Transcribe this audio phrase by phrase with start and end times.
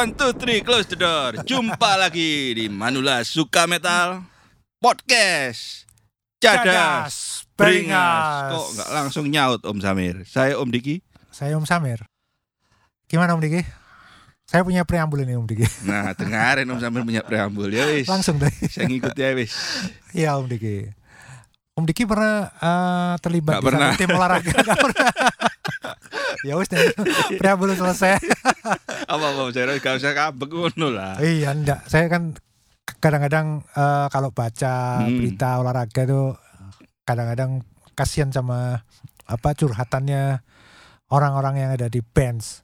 [0.00, 1.36] One, two, three, close the door.
[1.44, 4.24] Jumpa lagi di Manula Suka Metal
[4.80, 5.84] Podcast.
[6.40, 8.48] Cadas, beringas.
[8.48, 10.24] Kok nggak langsung nyaut Om Samir?
[10.24, 11.04] Saya Om Diki.
[11.28, 12.00] Saya Om Samir.
[13.12, 13.60] Gimana Om Diki?
[14.48, 15.68] Saya punya preambul ini Om Diki.
[15.84, 18.08] Nah, dengarin Om Samir punya preambul ya wis.
[18.16, 18.48] Langsung deh.
[18.72, 19.52] Saya ngikut ya wis.
[20.16, 20.96] Iya Om Diki.
[21.80, 23.90] Om Diki pernah eh, terlibat Nggak di pernah.
[23.96, 24.52] tim olahraga?
[24.52, 25.10] Nggak pernah.
[26.46, 26.92] ya wis deh.
[27.34, 28.20] Preambul selesai.
[29.06, 31.16] Apa Om Samir gak usah kabek ngono lah.
[31.18, 31.84] iya enggak.
[31.86, 32.36] Saya kan
[32.98, 35.16] kadang-kadang eh, kalau baca Hmm.
[35.16, 36.36] berita olahraga itu
[37.02, 38.84] kadang-kadang kasihan sama
[39.24, 40.44] apa curhatannya
[41.08, 42.60] orang-orang yang ada di bench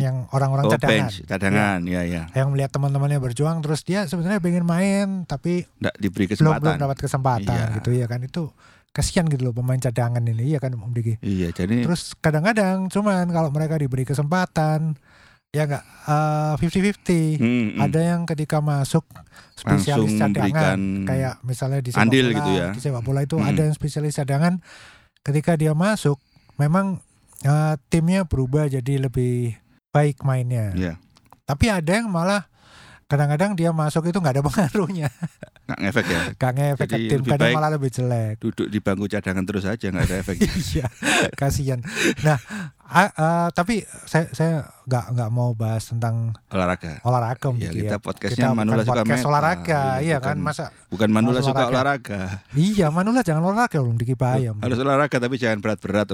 [0.00, 2.22] yang orang-orang Oh, cadangan bench, cadangan, ya ya.
[2.32, 6.60] yang melihat teman-temannya berjuang terus dia sebenarnya pengen main tapi Nggak diberi belum kesempatan.
[6.60, 7.76] belum dapat kesempatan Iya.
[7.76, 8.42] gitu ya kan itu
[8.90, 13.28] kasihan gitu loh pemain cadangan ini iya kan Om Diki Iya, jadi terus kadang-kadang cuman
[13.28, 14.96] kalau mereka diberi kesempatan
[15.48, 15.84] ya enggak
[16.56, 17.80] fifty fifty Hmm, hmm.
[17.80, 19.04] ada yang ketika masuk
[19.54, 22.66] spesialis Langsung cadangan kayak misalnya di sepak andil bola gitu ya.
[22.70, 23.46] di sepak bola itu Hmm.
[23.46, 24.60] ada yang spesialis cadangan
[25.20, 26.20] ketika dia masuk
[26.56, 27.00] memang
[27.40, 29.54] eh, timnya berubah jadi lebih
[29.90, 30.92] baik mainnya Iya.
[31.48, 32.44] tapi ada yang malah
[33.08, 35.08] kadang-kadang dia masuk itu nggak ada pengaruhnya
[35.64, 36.20] nggak ngefek ya.
[36.34, 39.64] gak ngefek ke Jadi tim lebih kadang malah lebih jelek Duduk di bangku cadangan terus
[39.64, 40.48] aja nggak ada efeknya.
[40.70, 40.86] iya
[41.34, 41.80] kasihan
[42.20, 42.36] nah
[42.86, 47.00] a- eh, tapi saya saya nggak nggak mau bahas tentang Olahraga.
[47.02, 48.00] olahraga Ya, kita ya.
[48.00, 51.60] podcastnya Kita Manula bukan suka podcast olahraga Iya, iya bukan- kan masa Bukan Manula suka
[51.62, 51.72] olahraga.
[52.16, 52.20] olahraga.
[52.54, 54.60] iya Manula jangan olahraga Om Diki bahaya Om.
[54.60, 56.08] Harus olahraga tapi jangan berat-berat.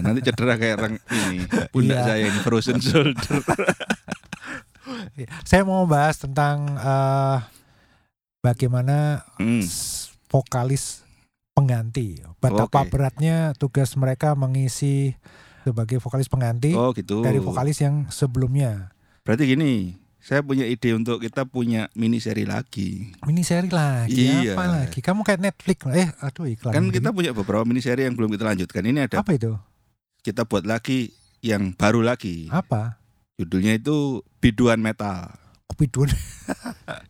[0.00, 1.42] Nanti cedera kayak orang ini.
[1.74, 2.06] Pundak Iya.
[2.08, 3.42] saya ini frozen shoulder.
[5.42, 7.38] saya mau bahas tentang eh,
[8.40, 9.64] bagaimana Hmm.
[10.26, 11.02] vokalis
[11.52, 12.90] pengganti betapa Oke.
[12.90, 15.12] beratnya tugas mereka mengisi
[15.60, 17.20] sebagai vokalis pengganti Oh gitu.
[17.20, 23.12] dari vokalis yang sebelumnya Berarti gini, saya punya ide untuk kita punya mini seri lagi.
[23.22, 24.56] mini seri lagi Iya.
[24.56, 28.14] apa lagi kamu kayak Netflix eh aduh iklan Kan kita punya beberapa mini seri yang
[28.14, 28.82] belum kita lanjutkan.
[28.82, 29.52] Ini ada apa itu
[30.20, 32.48] kita buat lagi yang baru lagi.
[32.48, 32.99] apa
[33.40, 35.32] Judulnya itu Biduan Metal.
[35.72, 36.06] biduan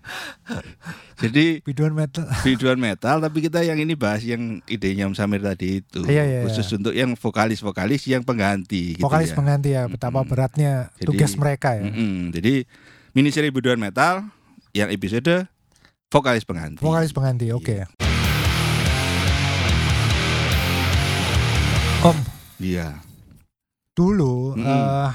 [1.18, 5.80] Jadi biduan metal biduan metal tapi kita yang ini bahas yang idenya Om Samir tadi
[5.82, 6.00] itu.
[6.02, 9.34] Iya, iya, Khusus untuk yang vokalis-vokalis yang pengganti gitu vokalis ya.
[9.34, 10.28] pengganti ya betapa Mm-mm.
[10.28, 12.30] beratnya Jadi- tugas mereka ya Mm-mm.
[12.30, 12.52] Jadi
[13.10, 14.22] mini seri biduan metal
[14.70, 15.44] yang episode
[16.06, 16.78] vokalis pengganti.
[16.78, 17.84] vokalis pengganti oke Iya.
[22.02, 22.16] Om
[22.56, 22.96] Iya.
[23.92, 24.64] dulu Mm-mm.
[24.64, 25.10] eh,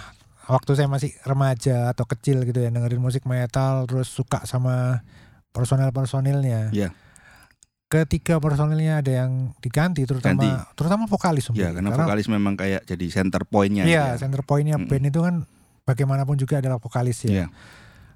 [0.47, 5.01] waktu saya masih remaja atau kecil gitu ya dengerin musik metal terus suka sama
[5.49, 6.89] personel personilnya Iya.
[7.85, 10.49] ketika personilnya ada yang diganti terutama Ganti.
[10.73, 11.47] terutama vokalis.
[11.51, 13.85] Ya, karena vokalis memang kayak jadi center pointnya.
[13.85, 14.19] iya ya.
[14.19, 14.89] center pointnya Mm-mm.
[14.89, 15.35] band itu kan
[15.83, 17.47] bagaimanapun juga adalah vokalis ya Iya.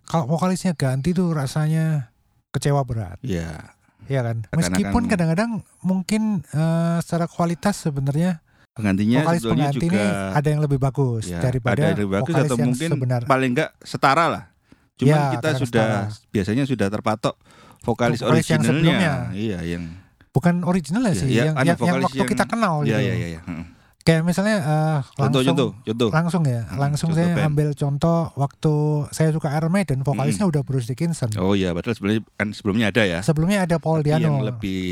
[0.03, 2.09] kalau vokalisnya ganti tuh rasanya
[2.49, 3.77] kecewa berat Iya.
[4.05, 8.41] ya kan Seakan-akan- meskipun kadang-kadang mungkin eh, secara kualitas sebenarnya
[8.79, 12.11] Penggantinya vokalis sebetulnya pengganti juga ini ada yang lebih bagus ya, daripada ada yang lebih
[12.13, 14.43] bagus atau mungkin sebenar paling enggak setara lah.
[14.95, 16.27] Cuman Ya, kita sudah setara.
[16.29, 17.35] biasanya sudah terpatok
[17.81, 18.67] vokalis, Vokalis originalnya.
[18.69, 19.13] sebelumnya.
[19.31, 19.83] Iya, yang
[20.29, 22.99] bukan original ya Iya, sih iya, yang, yang, yang waktu yang- kita kenal Iya, gitu
[23.01, 23.41] iya, iya, iya.
[23.41, 23.65] Heeh.
[23.99, 24.57] kayak misalnya
[25.11, 26.09] Contoh, langsung contoh, contoh.
[26.09, 27.47] langsung ya Hmm, langsung contoh saya band.
[27.47, 28.73] ambil contoh waktu
[29.11, 33.03] saya suka Iron Maiden vokalisnya udah Bruce Dickinson Oh iya, padahal sebelumnya kan sebelumnya ada
[33.03, 33.19] ya.
[33.21, 34.85] sebelumnya ada Paul Tapi Diano Yang lebih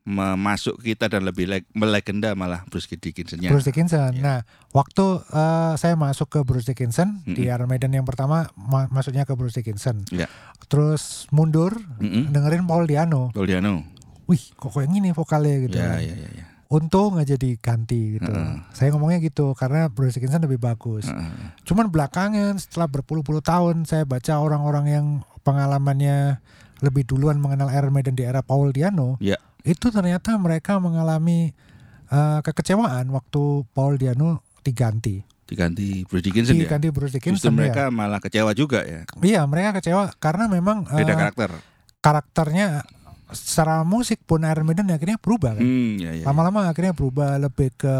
[0.00, 3.52] memasuk kita dan lebih leg- melegenda malah Bruce Dickinson-nya.
[3.52, 4.16] Bruce Dickinson.
[4.16, 4.22] Iya.
[4.24, 4.38] Nah,
[4.72, 7.52] waktu eh, saya masuk ke Bruce Dickinson di Mm-mm.
[7.52, 10.08] Iron Maiden yang pertama, ma- masuknya ke Bruce Dickinson.
[10.08, 10.26] Iya.
[10.72, 12.32] Terus mundur, Mm-mm.
[12.32, 13.28] dengerin Paul Diano.
[13.30, 13.84] Pauliano.
[14.24, 15.76] Wih, kok kayak gini vokalnya gitu.
[15.76, 16.00] Ya, kan.
[16.00, 16.44] ya, ya, ya.
[16.70, 18.30] Untung aja diganti gitu.
[18.30, 18.62] Heeh.
[18.70, 21.10] Saya ngomongnya gitu karena Bruce Dickinson lebih bagus.
[21.10, 21.58] Heeh.
[21.66, 25.06] Cuman belakangan setelah berpuluh-puluh tahun saya baca orang-orang yang
[25.42, 26.38] pengalamannya
[26.80, 29.18] lebih duluan mengenal Iron Maiden di era Paul Diano.
[29.18, 29.36] Ya.
[29.62, 31.52] Itu ternyata mereka mengalami
[32.06, 35.22] eh, kekecewaan waktu Paul Diano diganti.
[35.44, 36.62] Diganti Bruce Dickinson ya.
[36.62, 37.90] diganti Bruce Justru Dickinson mereka ya.
[37.90, 39.02] malah kecewa juga ya.
[39.18, 41.50] Iya, mereka kecewa karena memang eh, Beda karakter.
[41.98, 42.86] karakternya
[43.30, 45.62] secara musik pun Iron Maiden akhirnya berubah kan.
[45.62, 46.22] Hmm, ya, ya.
[46.22, 46.24] ya.
[46.26, 47.94] Lama-lama akhirnya berubah lebih ke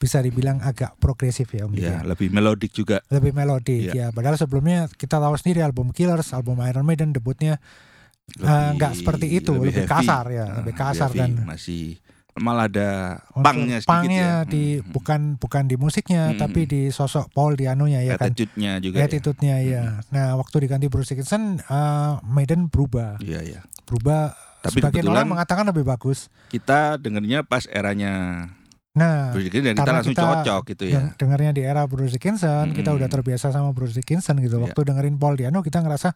[0.00, 1.76] bisa dibilang agak progresif ya Om.
[1.76, 2.08] Ya, Diki.
[2.08, 3.04] lebih melodik juga.
[3.06, 3.92] Lebih melodik Iya.
[3.92, 4.06] ya.
[4.10, 7.89] Padahal sebelumnya kita tahu sendiri album Killers, album Iron Maiden debutnya Eh,
[8.32, 9.90] Lebih- nggak seperti itu, lebih heavy.
[9.90, 11.18] kasar ya, Nah, lebih kasar heavy.
[11.18, 11.84] dan masih
[12.32, 14.46] malah ada pangnya sedikit pangnya ya.
[14.46, 14.92] di Hmm, hmm.
[14.92, 16.70] bukan bukan di musiknya Hmm, tapi hmm.
[16.70, 18.30] di sosok Paul Diano-nya ya kan.
[18.30, 18.96] attitude-nya juga.
[18.96, 19.04] ya.
[19.04, 19.82] Attitude-nya ya.
[20.08, 23.18] Nah, waktu diganti Bruce Dickinson eh, Maiden berubah.
[23.18, 23.60] Iya, iya.
[23.82, 26.30] Berubah Tapi sebagian orang mengatakan lebih bagus.
[26.46, 28.46] kita dengernya pas eranya
[28.90, 30.94] Nah, Bruce Dickinson dan kita langsung kita cocok gitu ya.
[30.96, 32.98] deng- dengarnya di era Bruce Dickinson, kita Mm-mm.
[32.98, 34.56] udah terbiasa sama Bruce Dickinson gitu.
[34.56, 34.64] Iya.
[34.64, 36.14] Waktu dengerin Paul Diano kita ngerasa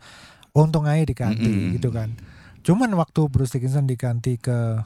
[0.54, 1.74] untung aja diganti Mm-mm.
[1.76, 2.14] gitu kan.
[2.64, 4.80] Cuman waktu Bruce Dickinson diganti ke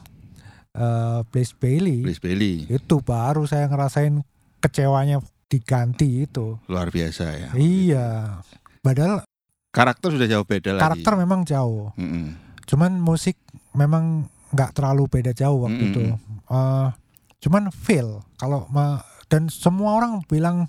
[0.75, 4.21] eh Blaze Bailey, Blaze Bailey itu baru saya ngerasain
[4.59, 6.57] kecewanya diganti itu.
[6.69, 7.49] luar biasa ya.
[7.55, 8.07] Iya.
[8.81, 9.23] Padahal
[9.69, 10.81] Karakter sudah jauh beda lagi.
[10.81, 11.93] karakter memang jauh.
[11.93, 12.33] Mm-mm.
[12.65, 13.37] Cuman musik
[13.77, 15.93] memang nggak terlalu beda jauh waktu Mm-mm.
[15.93, 16.01] itu.
[16.49, 16.87] Eh,
[17.39, 18.65] cuman fail kalau
[19.29, 20.65] dan semua orang bilang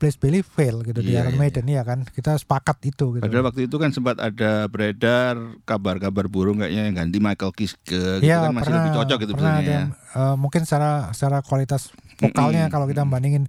[0.00, 2.08] Blaze Bailey fail gitu di Iya, Iron iya, Maiden ya kan.
[2.08, 3.22] Kita sepakat itu gitu.
[3.22, 5.36] Padahal waktu itu kan sempat ada beredar
[5.68, 7.84] kabar-kabar burung kayaknya yang ganti Michael Kiske
[8.18, 11.92] gitu Iya, kan masih lebih cocok gitu pernah ada yang, eh, mungkin secara secara kualitas
[12.16, 12.72] vokalnya Mm-mm.
[12.72, 13.44] kalau kita bandingin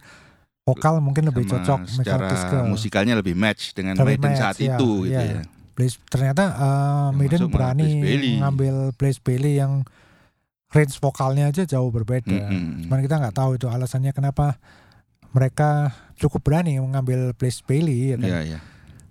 [0.61, 2.57] vokal mungkin lebih Sama cocok Michael secara Kiske.
[2.67, 5.21] musikalnya lebih match dengan Lebih Maiden match, saat iya, itu gitu iya.
[5.39, 5.43] ya.
[5.71, 9.87] Blaze ternyata Yang Maiden berani Blaze ngambil Blaze Bailey yang
[10.71, 12.27] range vokalnya aja jauh berbeda.
[12.27, 12.87] Mm-mm.
[12.87, 14.59] Cuman kita nggak tahu itu alasannya kenapa
[15.31, 18.29] mereka cukup berani mengambil Blaze Bailey ya kan.
[18.29, 18.59] Iya, iya.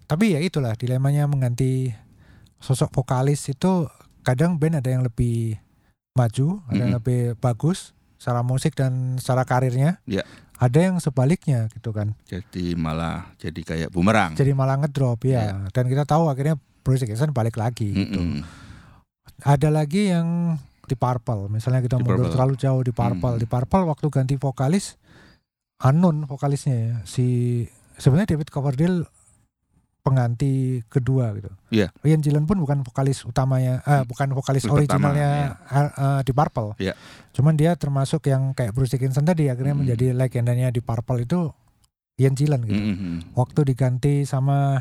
[0.06, 1.94] Tapi ya itulah dilemanya mengganti
[2.60, 3.88] sosok vokalis itu
[4.20, 5.56] kadang band ada yang lebih
[6.12, 9.98] maju, ada yang lebih bagus secara musik dan secara karirnya.
[10.04, 10.26] Iya.
[10.60, 12.12] Ada yang sebaliknya gitu kan.
[12.28, 14.36] Jadi malah jadi kayak bumerang.
[14.36, 15.56] Jadi malah ngedrop ya.
[15.72, 18.44] Dan kita tahu akhirnya Bruce Dickinson balik lagi gitu.
[19.40, 22.34] Ada lagi yang di Purple, misalnya kita Di mundur Purple.
[22.36, 23.34] terlalu jauh di Purple.
[23.38, 23.40] Hmm.
[23.40, 24.99] Di Purple waktu ganti vokalis
[25.80, 26.94] unknown vokalisnya ya.
[27.04, 27.26] Si
[27.96, 29.04] sebenarnya David Coverdale
[30.00, 31.52] pengganti kedua gitu.
[31.68, 31.92] Iya.
[32.00, 36.72] Ian Gillan pun bukan vokalis utamanya, eh, bukan vokalis pertama, originalnya eh, eh, di Purple.
[36.80, 36.96] Iya.
[37.36, 39.84] Cuman dia termasuk yang kayak Bruce Dickinson tadi akhirnya Hmm.
[39.84, 41.52] menjadi legendanya di Purple itu
[42.16, 42.80] Ian Gillan gitu.
[42.80, 43.36] Mm-mm.
[43.36, 44.80] Waktu diganti sama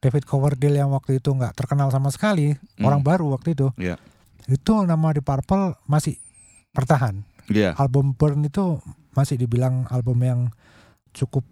[0.00, 2.84] David Coverdale yang waktu itu nggak terkenal sama sekali, Mm.
[2.88, 3.68] orang baru waktu itu.
[3.76, 4.00] Iya.
[4.48, 6.16] Itu nama di Purple masih
[6.72, 7.20] bertahan.
[7.50, 8.78] Iya, Album Burn itu
[9.10, 10.40] masih dibilang album yang
[11.10, 11.42] cukup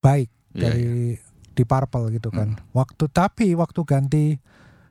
[0.00, 0.62] baik iya, iya.
[0.64, 0.88] dari
[1.52, 2.56] di Purple gitu kan.
[2.72, 4.24] Waktu tapi waktu ganti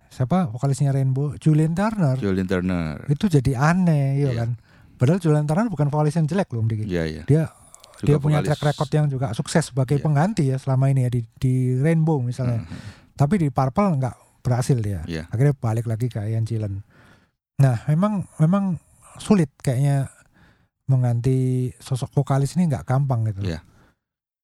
[0.08, 3.02] siapa vokalisnya Rainbow, Julian Turner Julian Turner.
[3.08, 4.32] itu jadi aneh ya Iya.
[4.38, 4.50] kan.
[4.96, 6.86] Padahal Julian Turner bukan vokalis yang jelek loh, Diki.
[6.86, 7.22] Iya, iya.
[7.24, 7.44] Dia
[7.98, 8.50] Juga dia punya vokalis.
[8.52, 10.04] track record yang juga sukses sebagai Iya.
[10.04, 12.62] pengganti ya selama ini ya di di Rainbow misalnya.
[12.62, 13.14] Mm-mm.
[13.14, 15.02] Tapi di Purple nggak berhasil dia.
[15.04, 15.26] Iya.
[15.28, 16.86] Akhirnya balik lagi ke Ian Gillan.
[17.58, 18.78] Nah, memang memang
[19.18, 20.14] sulit kayaknya
[20.88, 21.38] mengganti
[21.78, 23.44] sosok vokalis ini nggak gampang gitu.
[23.46, 23.60] Iya.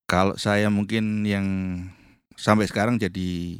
[0.05, 1.47] Kalau saya mungkin yang
[2.35, 3.59] sampai sekarang jadi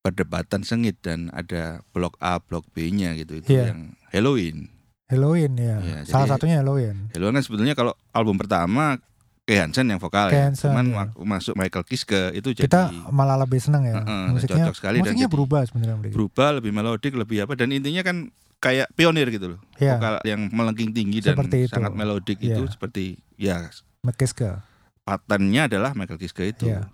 [0.00, 3.72] perdebatan sengit dan ada blok A, blok B-nya gitu itu Iya.
[3.72, 3.80] yang
[4.10, 4.68] Halloween.
[5.08, 5.76] Halloween ya.
[5.78, 7.08] Iya, Salah jadi- satunya Halloween.
[7.10, 9.00] Halloween kan sebetulnya kalau album pertama
[9.42, 10.46] Kay Hansen yang vokal Kay ya.
[10.54, 10.96] Cuman iya.
[11.02, 13.98] mak- masuk Michael Kiske itu jadi Kita malah lebih senang ya.
[13.98, 16.12] Heeh, musiknya cocok sekali dan musiknya jadi berubah sebenarnya.
[16.12, 18.16] Berubah lebih melodik, lebih apa dan intinya kan
[18.62, 19.60] kayak pionir gitu loh.
[19.76, 21.74] Iya, Vokal yang melengking tinggi dan Seperti itu.
[21.74, 22.70] sangat melodik itu Iya.
[22.70, 23.04] seperti
[23.34, 23.56] ya
[24.00, 24.62] McKiske.
[25.02, 26.70] patennya adalah Michael Kiske itu.
[26.70, 26.86] Iya.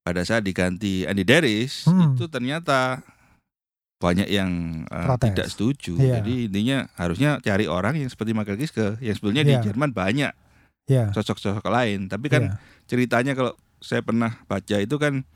[0.00, 2.14] Pada saat diganti Andy Darius Hmm.
[2.14, 3.02] itu ternyata
[4.00, 4.50] banyak yang
[4.88, 5.28] uh, Protes.
[5.28, 5.92] tidak setuju.
[5.98, 6.22] Iya.
[6.22, 9.50] Jadi intinya harusnya cari orang yang seperti Michael Kiske yang sebetulnya Iya.
[9.60, 10.32] di Jerman banyak
[10.86, 11.10] Ya.
[11.10, 12.06] sosok-sosok lain.
[12.06, 12.54] Tapi kan iya.
[12.86, 15.26] ceritanya kalau saya pernah baca itu kan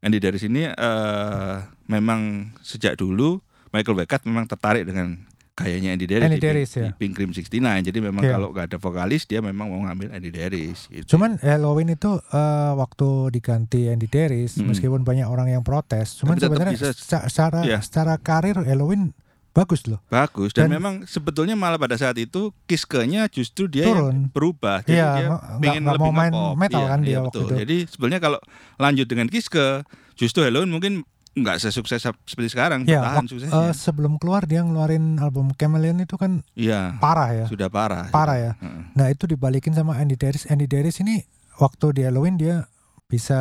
[0.00, 3.40] Andy Darius ini eh memang sejak dulu
[3.70, 5.14] Michael Beckett memang tertarik dengan
[5.52, 6.82] gayanya Andy Darius, Andy di, Pink- Darius, ya.
[6.82, 7.52] di Pink Cream 69
[7.84, 8.32] jadi memang Iya.
[8.32, 11.04] kalau nggak ada vokalis dia memang mau ngambil Andy Darius gitu.
[11.10, 14.72] Cuman Halloween itu eh, waktu diganti Andy Darius, Mm-mm.
[14.72, 17.78] meskipun banyak orang yang protes, cuman sebenarnya bisa- seca- secara Iya.
[17.78, 19.12] secara karir Halloween
[19.50, 20.00] bagus loh.
[20.08, 24.16] bagus dan, Dan- memang sebetulnya malah pada saat itu Kiske-nya justru dia yang Turun.
[24.30, 25.28] berubah jadi Iya, dia
[25.60, 27.44] pengen lebih mau main metal Iya, kan dia iya, waktu betul.
[27.44, 27.54] itu.
[27.60, 28.38] jadi sebenarnya kalau
[28.76, 29.84] lanjut dengan Kiske
[30.14, 30.92] justru Halloween mungkin
[31.32, 36.14] nggak sesukses seperti sekarang Ya, bertahan suksesnya Eh, sebelum keluar dia ngeluarin album Chameleon itu
[36.14, 38.52] kan iya parah ya, sudah parah parah ya.
[38.56, 38.82] Heeh.
[38.92, 40.44] Nah itu dibalikin sama Andy Darius.
[40.44, 41.22] Andy Darius ini
[41.56, 42.66] waktu di Halloween dia
[43.04, 43.38] bisa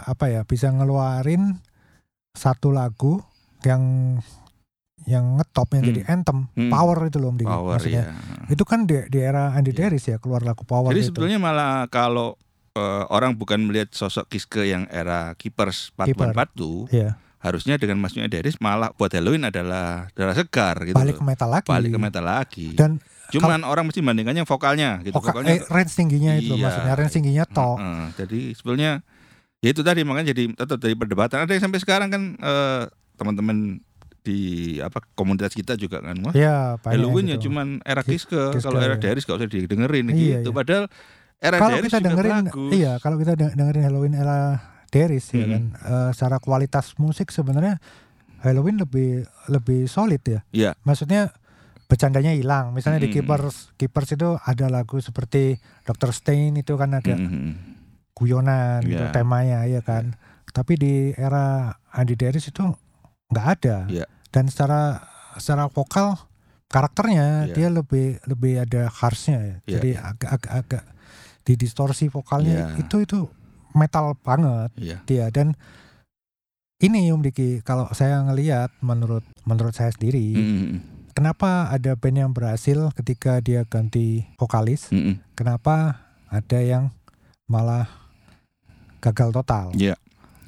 [0.00, 1.56] apa ya, bisa ngeluarin
[2.32, 3.24] satu lagu
[3.62, 4.16] yang
[5.02, 5.90] yang ngetop yang Hmm.
[5.90, 6.68] jadi anthem, Hmm.
[6.68, 8.04] power itu loh Om Diki, power maksudnya.
[8.04, 8.14] ya.
[8.46, 9.88] Itu kan di, di era Andy Iya.
[9.88, 11.08] Darius ya keluar lagu power Jadi itu.
[11.10, 12.36] sebetulnya malah kalau
[12.70, 16.30] eh, orang bukan melihat sosok Kiske yang era Keepers part Keeper.
[16.30, 16.54] part
[16.86, 20.92] Iya, harusnya dengan masuknya Darius malah buat Halloween adalah darah segar gitu.
[20.92, 21.66] balik ke metal lagi.
[21.66, 22.68] balik ke metal lagi.
[22.72, 25.14] Dan Cuman orang mesti bandingkannya vokalnya gitu.
[25.14, 26.62] voka- vokalnya eh, range tingginya itu Iya.
[26.62, 27.78] maksudnya range tingginya tok.
[27.78, 28.90] Heeh, jadi sebetulnya
[29.58, 31.38] ya itu tadi makanya jadi tetap dari perdebatan.
[31.40, 32.82] Ada yang sampai sekarang kan eh,
[33.14, 33.78] teman-teman
[34.20, 34.40] di
[34.78, 37.48] apa komunitas kita juga kan wah Iya, banyak Halloween ya gitu.
[37.48, 39.00] cuman era Ki- Kiske, Kiske, kalau era ya.
[39.00, 40.50] Darius gak usah didengerin Iya, gitu.
[40.50, 40.52] iya.
[40.52, 40.84] Padahal
[41.38, 42.70] era kalau Darius kita dengerin bagus.
[42.70, 44.38] iya kalau kita de- dengerin Halloween era
[44.90, 45.50] Darius ya Mm-mm.
[45.50, 47.78] kan eh, secara kualitas musik sebenarnya
[48.42, 50.70] Halloween lebih lebih solid ya Iya.
[50.82, 51.30] maksudnya
[51.86, 52.70] bercandanya hilang.
[52.70, 53.14] Misalnya di Mm.
[53.18, 56.14] Keepers Keepers itu ada lagu seperti Dr.
[56.14, 57.50] Stain itu kan ada Mhm.
[58.14, 59.10] guyonan gitu Iya.
[59.10, 60.14] temanya ya kan.
[60.50, 62.62] Tapi di era Andy Darius itu
[63.26, 63.76] nggak ada.
[63.86, 64.06] Iya.
[64.30, 65.02] Dan secara
[65.34, 66.14] secara vokal
[66.66, 67.54] karakternya Iya.
[67.54, 69.56] dia lebih lebih ada harshnya ya.
[69.58, 70.00] Iya, Jadi iya.
[70.06, 70.84] agak agak agak
[71.42, 72.86] di distorsi vokalnya Iya.
[72.86, 73.18] itu itu
[73.72, 74.96] metal banget Iya.
[75.04, 75.54] dia dan
[76.80, 80.68] ini Om Diki kalau saya ngelihat menurut menurut saya sendiri Mhm.
[81.12, 85.20] kenapa ada band yang berhasil ketika dia ganti vokalis Mhm.
[85.34, 86.88] kenapa ada yang
[87.44, 87.86] malah
[89.00, 89.96] gagal total Iya.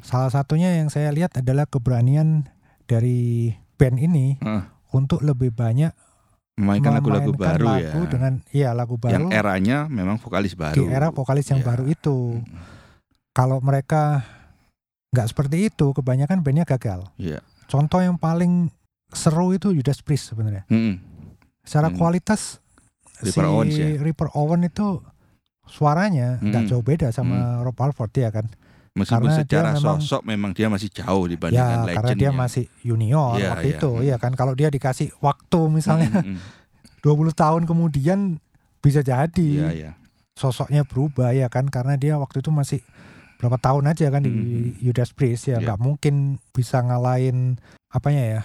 [0.01, 2.49] salah satunya yang saya lihat adalah keberanian
[2.85, 4.63] dari band ini Heeh.
[4.93, 5.93] untuk lebih banyak
[6.53, 8.09] Memainkan lagu-lagu baru lagu ya.
[8.09, 10.77] dengan iya lagu Yang baru eranya memang vokalis baru.
[10.77, 11.67] di era vokalis yang Iya.
[11.67, 12.72] baru itu Mhm.
[13.33, 14.23] Kalau mereka
[15.11, 17.41] nggak seperti itu kebanyakan bandnya gagal Iya.
[17.67, 18.69] contoh yang paling
[19.09, 20.95] seru itu Judas Priest sebenarnya Mhm.
[21.63, 21.97] secara Hmm.
[21.97, 22.61] kualitas
[23.21, 23.87] Ripper si Owens ya?
[23.99, 24.99] Ripper Owen itu
[25.65, 26.71] suaranya nggak Hmm.
[26.71, 28.49] jauh beda sama Rob Halford ya kan
[28.93, 32.31] Meskipun Karena dia secara memang- sosok memang dia masih jauh ya dibandingkan karena dia legendnya.
[32.37, 33.77] masih junior Iya, waktu iya.
[33.81, 34.05] itu Hmm.
[34.05, 36.37] ya kan kalau dia dikasih waktu misalnya Mhm.
[37.01, 38.37] 20 tahun kemudian
[38.81, 39.91] bisa jadi Iya, iya.
[40.35, 42.85] sosoknya berubah ya kan karena dia waktu itu masih
[43.43, 44.79] berapa tahun aja kan di Mhm.
[44.81, 45.67] Judas Priest ya Iya.
[45.67, 46.15] nggak mungkin
[46.55, 47.59] bisa ngalahin
[47.91, 48.41] apanya ya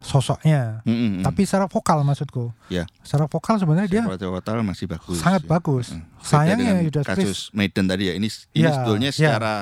[0.00, 1.22] sosoknya Mhm.
[1.22, 2.88] tapi secara vokal maksudku Iya.
[3.00, 5.20] secara vokal sebenarnya dia total masih bagus.
[5.20, 5.48] sangat ya.
[5.48, 5.86] bagus.
[5.94, 8.14] Beda sayangnya Judas kasus Priest Maiden tadi ya.
[8.16, 9.16] Ini ini Iya, sebetulnya iya.
[9.16, 9.54] secara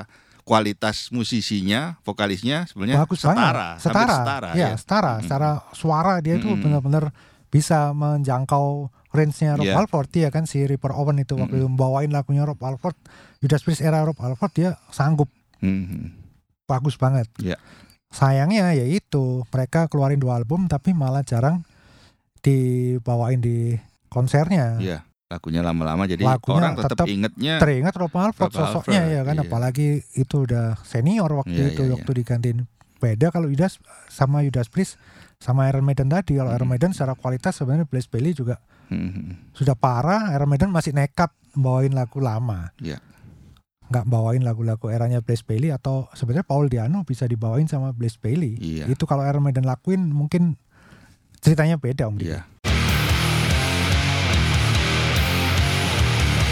[0.42, 4.76] kualitas musisinya, vokalisnya sebenarnya bagus setara, setara setara ya ya.
[4.80, 5.24] setara Mm-mm.
[5.28, 6.64] secara suara dia itu Mm-mm.
[6.64, 7.04] benar-benar
[7.48, 9.74] bisa menjangkau range-nya Rob Iya.
[9.74, 11.74] Halford ya kan si Ripper Owen itu waktu Mm-mm.
[11.74, 12.96] membawain lagunya Rob Halford
[13.38, 16.12] Judas Priest era Rob Halford dia sanggup Mhm.
[16.64, 17.56] bagus banget Iya.
[18.08, 21.64] sayangnya ya itu mereka keluarin dua album tapi malah jarang
[22.38, 23.76] dibawain di
[24.08, 24.98] konsernya Iya.
[25.28, 29.22] Lagunya lama-lama jadi Lagunya orang tetap tetap ingetnya teringat Rob Halford Rob sosoknya Halford, ya
[29.24, 29.44] kan iya.
[29.44, 32.58] apalagi itu udah senior waktu Iya, itu iya, waktu digantiin
[32.96, 33.76] beda kalau Judas
[34.08, 34.96] sama Judas Priest
[35.38, 36.50] sama Iron Maiden tadi kalau.
[36.50, 38.58] Iron Maiden secara kualitas sebenarnya Blaze Bailey juga
[38.90, 39.54] Mhm.
[39.54, 42.74] sudah parah Iron Maiden masih nekat bawain lagu lama
[43.88, 48.58] nggak bawain lagu-lagu eranya Blaze Bailey atau sebenarnya Paul Diano bisa dibawain sama Blaze Bailey
[48.58, 48.84] Iya.
[48.84, 50.58] itu kalau Iron Maiden lakuin mungkin
[51.40, 52.18] ceritanya beda om.
[52.18, 52.44] Iya.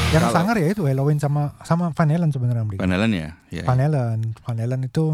[0.06, 2.70] yang Kalau- sangar ya itu Halloween sama sama Van Halen sebenarnya om.
[2.72, 3.28] Van Halen ya.
[3.50, 3.66] Iya.
[3.66, 5.12] Van Halen Van Halen itu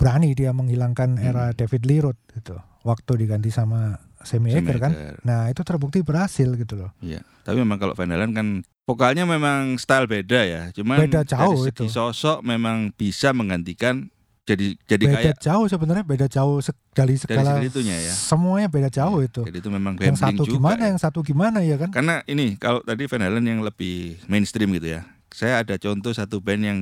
[0.00, 1.26] berani dia menghilangkan Hmm.
[1.26, 6.48] era David Lee Roth gitu waktu diganti sama Sammy Hagar kan nah itu terbukti berhasil
[6.50, 7.20] gitu loh Iya.
[7.40, 8.46] Tapi memang kalau Van Halen kan
[8.82, 10.62] vokalnya memang style beda ya.
[10.70, 11.84] Cuman Beda jauh dari segi itu.
[11.90, 17.60] sosok memang bisa menggantikan jadi jadi beda kayak jauh sebenarnya beda jauh se- dari segala
[17.60, 18.10] itunya ya.
[18.10, 20.52] semuanya beda jauh itu jadi itu memang yang satu juga.
[20.52, 20.86] gimana ya.
[20.86, 24.90] yang satu gimana ya kan Karena ini kalau tadi Van Halen yang lebih mainstream gitu
[24.92, 25.06] ya.
[25.30, 26.78] Saya ada contoh satu band yang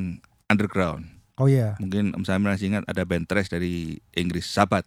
[0.48, 1.06] underground.
[1.38, 4.82] Oh iya Mungkin Om Samir masih ingat ada band thrash dari Inggris, Sabat.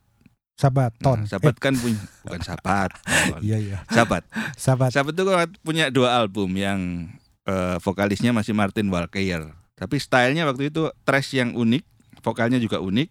[0.54, 2.92] sahabat ton Nah, Sabat kan punya bukan Sabat.
[3.08, 4.22] Eh, iya iya Sabat.
[4.54, 7.10] sahabat Sabat itu kan punya dua album yang
[7.44, 9.50] eh, vokalisnya masih Martin Walker.
[9.74, 11.82] Tapi stylenya waktu itu thrash yang unik,
[12.22, 13.10] vokalnya juga unik,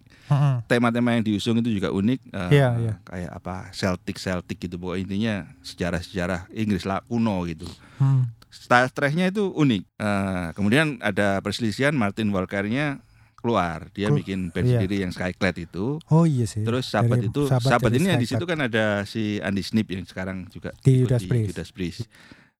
[0.64, 2.20] tema-tema yang diusung itu juga unik.
[2.30, 2.94] eh, Iya, iya.
[3.02, 5.34] Kayak apa Celtic Celtic gitu, pokoknya intinya
[5.66, 7.66] sejarah-sejarah Inggris lah kuno gitu.
[7.98, 8.30] Hmm.
[8.46, 9.82] Style thrashnya itu unik.
[9.98, 13.02] Eh, kemudian ada perselisihan Martin Walker-nya
[13.40, 14.72] keluar, dia Kelu- bikin band iya.
[14.76, 15.96] sendiri yang Skyclad itu.
[15.98, 19.22] oh iya sih Terus sahabat Dari itu, Sahabat sahabat ini di situ kan ada si
[19.38, 21.46] Andy Snip yang sekarang juga Di Judas Priest.
[21.48, 22.00] Judas Priest.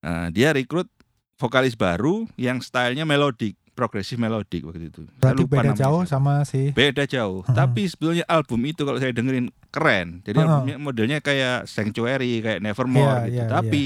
[0.01, 0.89] Nah, dia rekrut
[1.37, 5.09] vokalis baru yang stylenya melodic, progresif melodic waktu itu.
[5.15, 7.41] Berarti beda namanya jauh sama si Beda jauh.
[7.43, 7.53] Hmm.
[7.55, 10.21] Tapi sebetulnya album itu kalau saya dengerin keren.
[10.23, 10.45] Jadi Hmm.
[10.47, 13.37] albumnya modelnya kayak Sanctuary, kayak Nevermore Iya, gitu.
[13.39, 13.83] iya, Tapi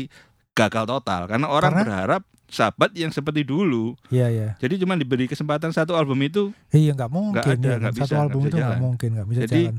[0.52, 2.22] gagal total karena orang Karena- berharap
[2.54, 3.98] sahabat yang seperti dulu.
[4.08, 4.48] iya iya.
[4.56, 8.24] Jadi cuma diberi kesempatan satu album itu iya nggak mungkin ada, ya bisa, satu nggak
[8.24, 9.76] album bisa itu nggak mungkin nggak bisa Jadi, jalan.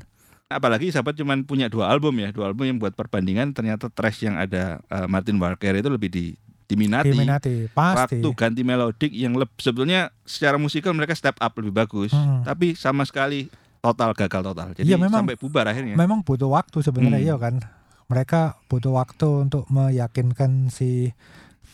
[0.48, 4.36] apalagi sahabat cuma punya dua album ya dua album yang buat perbandingan ternyata trash yang
[4.36, 6.26] ada eh, Martin Walker itu lebih di,
[6.66, 7.10] diminati.
[7.10, 8.20] Diminati pasti.
[8.20, 12.44] Waktu ganti melodik yang leb- sebetulnya secara musikal mereka step up lebih bagus Hmm.
[12.44, 13.48] tapi sama sekali
[13.80, 14.68] total gagal total.
[14.74, 15.94] Jadi Iya, memang- sampai bubar akhirnya.
[15.94, 17.28] memang butuh waktu sebenarnya Hmm.
[17.28, 17.56] iya kan?
[18.06, 21.14] Mereka butuh waktu untuk meyakinkan si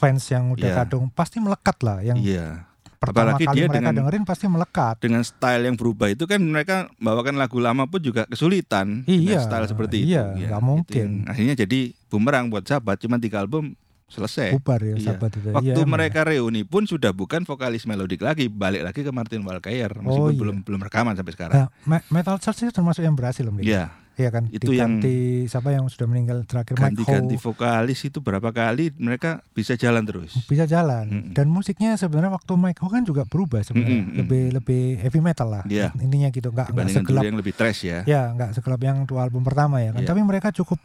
[0.02, 0.78] fans yang udah Iya.
[0.80, 2.66] kadung pasti melekat lah yang iya
[2.98, 6.38] pertama Apalagi kali dia mereka dengan- dengerin pasti melekat dengan style yang berubah itu kan
[6.40, 10.60] mereka bawakan lagu lama pun juga kesulitan dengan Iya, style seperti iya, itu Ya, nggak
[10.60, 11.08] itu mungkin.
[11.26, 13.74] akhirnya jadi bumerang buat sahabat cuma tiga album
[14.08, 15.06] selesai bubar ya Iya.
[15.08, 19.10] sahabat itu Waktu Iya, mereka reuni pun sudah bukan vokalis melodik lagi, balik lagi ke
[19.10, 20.36] Martin Walker meskipun Oh, iya.
[20.36, 21.56] belum belum rekaman sampai sekarang.
[21.56, 23.42] Nah, Me- Metal Church itu termasuk yang berhasil?
[23.58, 28.20] Iya, Iya kan Itu yang- diganti siapa yang sudah meninggal terakhir Mike Ganti-ganti vokalis itu
[28.20, 30.36] berapa kali mereka bisa jalan terus.
[30.46, 31.32] bisa jalan Mm-mm.
[31.32, 34.16] dan musiknya sebenarnya waktu Mike Howe kan juga berubah sebenarnya mm.
[34.18, 35.96] lebih lebih heavy metal lah Iya.
[35.98, 38.04] intinya gitu nggak dulu segelap yang lebih trash ya.
[38.04, 40.10] ya nggak segelap yang dua album pertama ya kan Iya.
[40.10, 40.78] tapi mereka cukup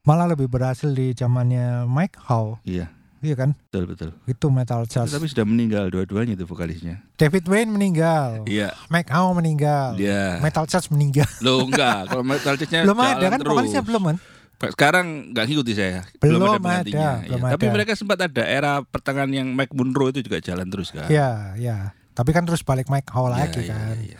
[0.00, 2.88] malah lebih berhasil di zamannya Mike Howe Iya,
[3.20, 4.10] iya kan betul betul.
[4.24, 7.02] itu metal jazz Tapi sudah meninggal dua-duanya itu vokalisnya.
[7.14, 10.38] David Wayne meninggal Iya, Mike Howe meninggal dia.
[10.38, 13.50] metal jazz meninggal Lo enggak, kalau metal church-nya belum ada kan terus.
[13.50, 14.16] vokalisnya belum kan
[14.58, 16.02] Sekarang nggak ngikuti saya.
[16.18, 17.10] Belum ada ada, penggantinya.
[17.22, 17.52] belum Iya.
[17.54, 17.74] Tapi ada.
[17.74, 21.06] mereka sempat ada era pertengahan yang Mike Munro itu juga jalan terus kan.
[21.06, 24.18] ya ya tapi kan terus balik Mike Howe Iya, lagi iya, kan iya, iya.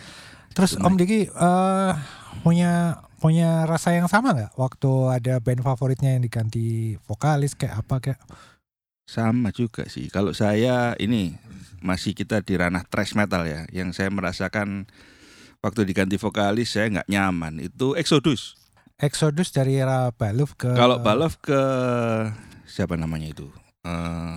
[0.48, 1.90] Terus Itu Om Diki eh,
[2.38, 2.72] punya
[3.16, 6.66] punya rasa yang sama nggak waktu ada band favoritnya yang diganti
[7.02, 8.20] vokalis kayak apa kayak
[9.08, 10.12] Sama juga sih.
[10.12, 11.32] Kalau saya ini
[11.80, 13.64] masih kita di ranah thrash metal ya.
[13.72, 14.84] Yang saya merasakan
[15.58, 17.56] waktu diganti vokalis saya nggak nyaman.
[17.58, 18.60] Itu Exodus.
[18.98, 21.56] Exodus dari era Baluf ke Kalau Balov ke
[22.64, 23.48] siapa namanya itu?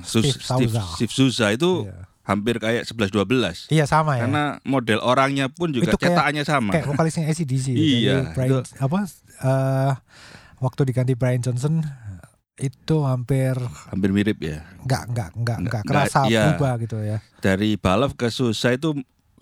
[0.02, 0.72] Sus- Steve.
[0.96, 2.08] Steve Souza itu Iya.
[2.24, 3.68] hampir kayak 11-12.
[3.68, 4.24] Iya sama ya.
[4.24, 6.72] Karena model orangnya pun juga Itu kayak- cetakannya sama.
[6.72, 7.68] kayak vokalisnya ACDC.
[7.74, 9.00] Iya, Jadi Brian, apa
[9.42, 9.92] eh,
[10.62, 11.84] waktu diganti Brian Johnson
[12.58, 13.56] itu hampir
[13.88, 14.62] Hampir mirip ya.
[14.84, 16.52] nggak nggak nggak nggak kerasa iya.
[16.52, 17.18] berubah gitu ya.
[17.40, 18.94] Dari Balov ke Souza itu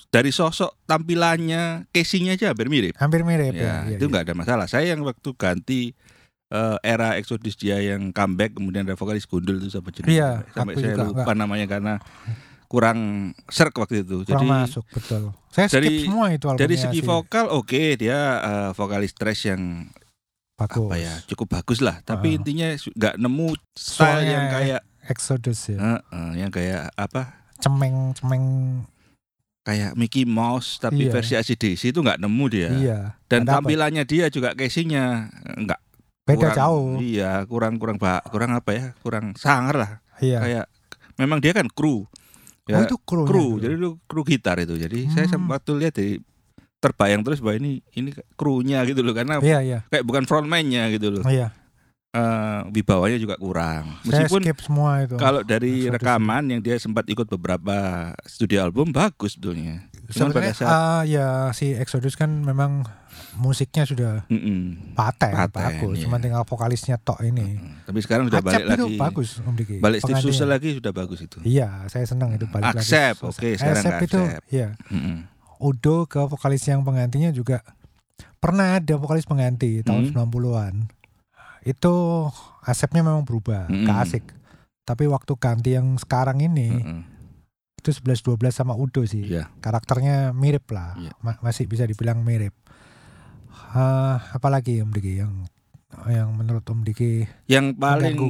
[0.09, 2.93] dari sosok tampilannya, casingnya aja hampir mirip.
[2.95, 3.75] Hampir mirip Ya, ya.
[3.85, 4.11] iya, itu iya.
[4.11, 4.65] nggak ada masalah.
[4.65, 5.81] Saya yang waktu ganti
[6.47, 10.73] eh, era Exodus dia yang comeback kemudian ada vokalis gundul itu sampai jenis Iya, sampai
[10.75, 11.93] saya juga lupa namanya karena
[12.65, 12.99] kurang
[13.47, 14.23] serk waktu itu.
[14.23, 15.33] Kurang Jadi masuk betul.
[15.49, 17.05] Saya dari- semua itu albumnya dari segi sih.
[17.05, 19.89] vokal oke dia eh, vokalis trash yang
[20.59, 20.85] bagus.
[20.85, 21.95] apa ya cukup bagus lah.
[22.01, 22.37] Tapi Ah.
[22.37, 25.77] intinya nggak nemu style Soalnya yang kayak Exodus ya.
[25.79, 28.45] eh, eh, yang kayak apa Cemeng cemeng
[29.61, 31.11] kayak Mickey Mouse tapi Iya.
[31.11, 32.69] versi ACDC itu nggak nemu dia.
[32.71, 32.99] iya.
[33.25, 33.53] Dan dapet.
[33.61, 35.79] tampilannya dia juga casingnya nggak
[36.23, 36.89] Beda kurang- jauh.
[36.99, 38.85] Iya, kurang kurang ba- kurang apa ya?
[38.99, 39.91] Kurang sangar lah.
[40.19, 40.39] Iya.
[40.39, 40.65] Kayak
[41.15, 42.05] memang dia kan kru.
[42.05, 42.07] oh
[42.69, 43.25] Ya, itu kru.
[43.25, 43.57] kru.
[43.57, 44.77] Jadi itu kru gitar itu.
[44.77, 45.33] Jadi saya Hmm.
[45.41, 46.21] sempat waktu lihat dari
[46.79, 49.79] terbayang terus bahwa ini ini krunya gitu loh karena Iya iya.
[49.85, 51.23] kayak bukan frontman-nya gitu loh.
[51.23, 51.51] Iya.
[52.09, 54.01] Eh, wibawanya juga kurang.
[54.01, 55.13] Saya Meskipun skip semua itu.
[55.15, 57.77] kalau dari rekaman yang dia sempat ikut beberapa
[58.23, 59.85] studio album bagus sebetulnya.
[60.09, 62.81] Cuman pada Sebenarnya saat ah, ya si Exodus kan memang
[63.37, 64.89] musiknya sudah Mm-mm.
[64.97, 65.95] paten, Paten, bagus.
[65.95, 66.03] iya.
[66.03, 67.61] Cuma tinggal vokalisnya tok ini.
[67.61, 67.85] Mm.
[67.85, 68.97] Tapi sekarang sudah Accept balik itu lagi.
[68.97, 69.75] bagus Om Diki.
[69.77, 70.17] Balik Steve.
[70.19, 71.37] Souza lagi sudah bagus itu.
[71.45, 72.81] Iya, saya senang itu balik lagi.
[72.81, 74.45] Accept, oke, sekarang Accept itu, Accept.
[74.49, 74.69] iya.
[74.89, 75.17] Mm-mm.
[75.59, 77.61] Udo ke vokalis yang penggantinya juga
[78.37, 80.31] pernah ada vokalis pengganti tahun Hmm.
[80.31, 80.73] 90-an.
[81.61, 82.25] Itu
[82.61, 83.83] asepnya memang berubah, Hmm.
[83.83, 84.25] ke asik.
[84.81, 86.99] Tapi waktu ganti yang sekarang ini Mm-mm.
[87.77, 89.27] itu 11 12 sama Udo sih.
[89.27, 89.51] Iya.
[89.59, 90.95] Karakternya mirip lah.
[91.19, 92.55] Ma- masih bisa dibilang mirip.
[93.69, 95.45] Eh, apalagi Om Diki yang
[96.07, 98.29] yang menurut Om Diki Yang paling Mengganggu.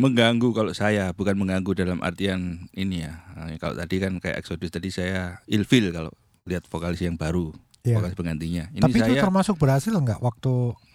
[0.00, 0.48] mengganggu.
[0.52, 3.22] kalau saya bukan mengganggu dalam artian ini ya.
[3.36, 6.10] Nah, Kalau tadi kan kayak Exodus tadi saya ilfil kalau
[6.46, 7.98] lihat vokalis yang baru, ya.
[7.98, 8.64] vokalis penggantinya.
[8.70, 10.52] Ini Tapi itu saya termasuk berhasil nggak waktu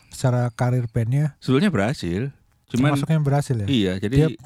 [0.10, 1.36] secara karir bandnya?
[1.38, 2.31] sebetulnya berhasil.
[2.65, 3.67] Cuman Termasuknya berhasil ya.
[3.67, 4.38] iya, jadi Dia-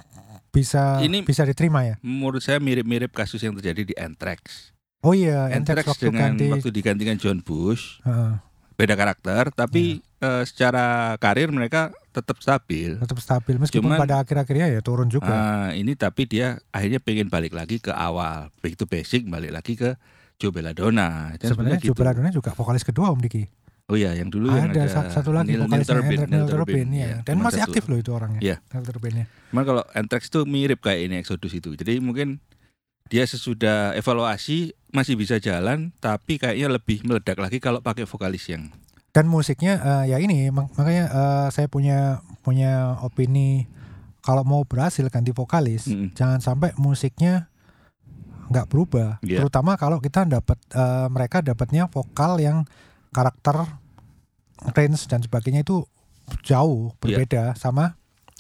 [0.49, 1.95] Bisa Ini- bisa diterima ya.
[2.01, 4.73] menurut saya mirip-mirip kasus yang terjadi di Anthrax.
[4.99, 6.45] Oh iya, Anthrax Anthrax waktu dengan ganti.
[6.49, 8.33] waktu digantikan John Bush, Heeh,
[8.73, 10.41] beda karakter, tapi Iya.
[10.41, 12.97] eh, secara karir mereka tetap stabil.
[12.97, 15.29] tetap stabil meskipun Cuman- pada akhir-akhirnya ya turun juga.
[15.29, 19.95] Ah, ini tapi dia akhirnya pengen balik lagi ke awal, begitu basic balik lagi ke
[20.39, 21.35] Joe Belladonna.
[21.35, 21.91] Dan Sebenarnya gitu.
[21.91, 23.43] Joe Belladonna juga vokalis kedua Om Diki.
[23.89, 26.29] Oh iya, yang dulu yang ada ada sa- satu lagi Neil, Neil vokalisnya Turbin, Neil
[26.29, 26.95] Neil Turbin, ya.
[26.95, 27.15] iya.
[27.25, 27.67] Dan Cuma masih satu.
[27.67, 28.39] aktif loh itu orangnya.
[28.39, 28.55] Iya.
[28.63, 29.25] Neil Turbinnya.
[29.49, 31.73] Cuman kalau Anthrax tuh mirip kayak ini Exodus itu.
[31.73, 32.37] Jadi mungkin
[33.09, 38.69] dia sesudah evaluasi masih bisa jalan, tapi kayaknya lebih meledak lagi kalau pakai vokalis yang
[39.09, 43.65] Dan musiknya eh, ya ini mak- makanya eh, saya punya punya opini
[44.21, 46.13] kalau mau berhasil ganti vokalis Mm-mm.
[46.13, 47.48] jangan sampai musiknya
[48.49, 49.21] nggak berubah.
[49.21, 49.41] Iya.
[49.41, 52.65] Terutama kalau kita dapat eh, mereka dapatnya vokal yang
[53.09, 53.65] karakter
[54.75, 55.85] range dan sebagainya itu
[56.43, 56.97] jauh Iya.
[56.99, 57.95] berbeda sama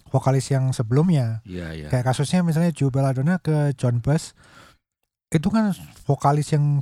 [0.09, 1.41] vokalis yang sebelumnya.
[1.45, 1.87] Iya, iya.
[1.87, 4.33] Kayak kasusnya misalnya Joe Belladonna ke John Bass
[5.29, 5.69] itu kan
[6.03, 6.81] vokalis yang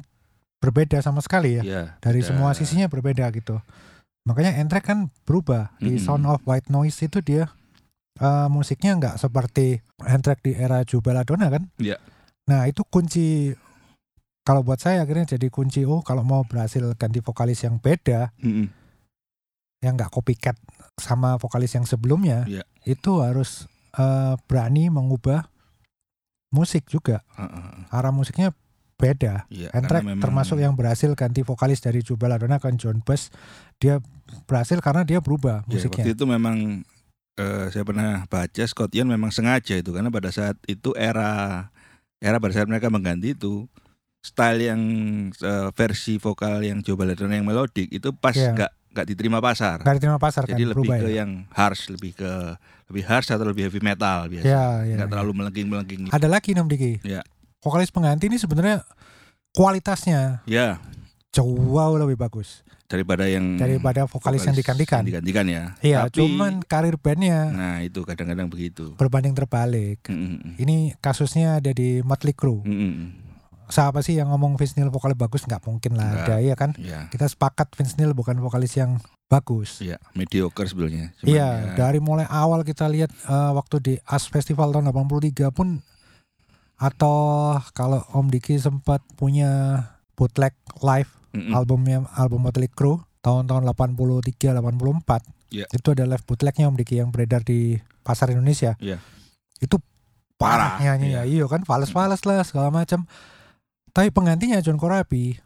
[0.58, 1.64] berbeda sama sekali ya.
[1.64, 3.60] Iya, Dari sudah- semua sisinya berbeda gitu.
[4.28, 6.04] Makanya Anthrax kan berubah di Mm-mm.
[6.04, 7.52] Sound of White Noise itu dia
[8.18, 11.70] eh, musiknya nggak seperti Anthrax di era Joe Belladonna kan?
[11.78, 12.02] Iya.
[12.48, 13.52] Nah itu kunci
[14.42, 18.72] kalau buat saya akhirnya jadi kunci oh kalau mau berhasil ganti vokalis yang beda Mm-mm.
[19.80, 20.56] yang nggak copycat
[20.96, 22.64] sama vokalis yang sebelumnya Iya.
[22.84, 25.52] itu harus eh, berani mengubah
[26.50, 27.92] musik juga Heeh.
[27.92, 28.56] arah musiknya
[28.96, 29.46] beda.
[29.48, 33.30] Iya, Anthrax karena memang- termasuk yang berhasil ganti vokalis dari Joe Belladonna kan John Bass.
[33.78, 34.02] Dia
[34.46, 36.04] berhasil karena dia berubah Ya, waktu musiknya.
[36.10, 36.82] itu memang
[37.36, 41.70] eh, saya pernah baca Scott Ian memang sengaja itu karena pada saat itu era
[42.18, 43.66] era pada saat mereka mengganti itu
[44.20, 44.82] style yang
[45.32, 48.52] eh, versi vokal yang Joe Belladonna yang melodik itu pas Iya.
[48.52, 49.78] nggak nggak diterima pasar.
[49.80, 51.22] Nggak diterima pasar Jadi kan lebih ke ya.
[51.22, 52.32] yang harsh, lebih ke
[52.90, 54.42] lebih harsh atau lebih heavy metal biasa.
[54.44, 55.12] Ya, nggak ya.
[55.14, 56.00] terlalu melengking-melengking.
[56.10, 56.14] gitu.
[56.14, 57.06] Ada lagi Nam Diki.
[57.06, 57.22] Ya.
[57.62, 58.82] Vokalis pengganti ini sebenarnya
[59.54, 60.82] kualitasnya Ya,
[61.38, 61.62] jauh
[61.96, 65.04] lebih bagus daripada yang daripada vokalis, yang digantikan.
[65.04, 65.64] yang digantikan ya.
[65.80, 68.96] Iya, Tapi- cuman karir bandnya Nah, itu kadang-kadang begitu.
[68.96, 70.02] berbanding terbalik.
[70.08, 72.64] Mm, mm, Ini kasusnya ada di Motley Crue.
[72.64, 73.10] mm, mm, mm.
[73.68, 75.44] Siapa sih yang ngomong Vince Neil vokalnya bagus?
[75.44, 76.24] Nggak mungkin lah Nggak.
[76.24, 76.72] ada ya kan?
[76.80, 79.84] Ya, Kita sepakat Vince Neil bukan vokalis yang bagus.
[79.84, 81.12] ya mediocre sebelumnya.
[81.20, 85.52] Cuman Iya, ya, dari mulai awal kita lihat eh, waktu di As Festival tahun 83
[85.52, 85.84] pun
[86.80, 87.18] atau
[87.74, 89.84] kalau Om Diki sempat punya
[90.16, 91.54] bootleg live mm, mm.
[91.54, 95.64] albumnya album Motley Crue tahun-tahun 83 84 Iya.
[95.72, 99.00] itu ada live bootlegnya Om Diki yang beredar di pasar Indonesia Iya.
[99.60, 99.80] itu
[100.36, 103.08] parah Parah, nyanyinya iya kan fales-fales lah segala macam
[103.90, 105.40] tapi penggantinya John Corabi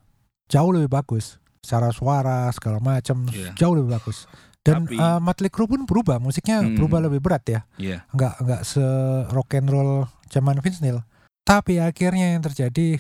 [0.49, 3.53] jauh lebih bagus secara suara segala macam Iya.
[3.53, 4.25] jauh lebih bagus
[4.65, 6.73] dan Tapi- eh, Motley Crue pun berubah musiknya Hmm.
[6.75, 8.01] berubah lebih berat ya Iya.
[8.09, 8.83] nggak nggak se
[9.29, 11.05] rock and roll zaman Vince Neil
[11.45, 12.97] tapi akhirnya yang terjadi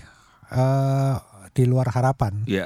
[0.51, 1.15] eh,
[1.51, 2.65] di luar harapan Iya.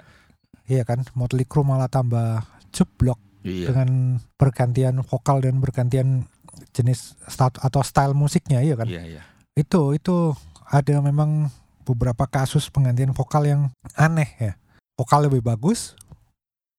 [0.66, 3.70] iya kan Motley Crue malah tambah jeblok Iya.
[3.70, 3.90] dengan
[4.36, 6.26] pergantian vokal dan pergantian
[6.72, 9.22] jenis stat- atau style musiknya iya kan Iya, iya.
[9.54, 10.34] itu itu
[10.66, 11.54] ada memang
[11.86, 13.62] beberapa kasus penggantian vokal yang
[13.94, 14.54] aneh ya
[14.96, 15.94] vokal lebih bagus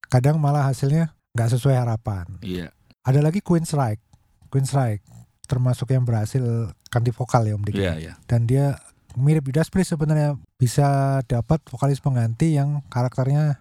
[0.06, 2.74] kadang malah hasilnya nggak sesuai harapan Iya.
[3.02, 4.02] ada lagi Queensryche
[4.48, 5.06] Queensryche
[5.46, 6.42] termasuk yang berhasil
[6.90, 8.12] ganti vokal ya Om Diki Iya, iya.
[8.26, 8.74] dan dia
[9.16, 10.86] mirip Judas Priest sebenarnya bisa
[11.22, 13.58] dapat vokalis pengganti yang karakternya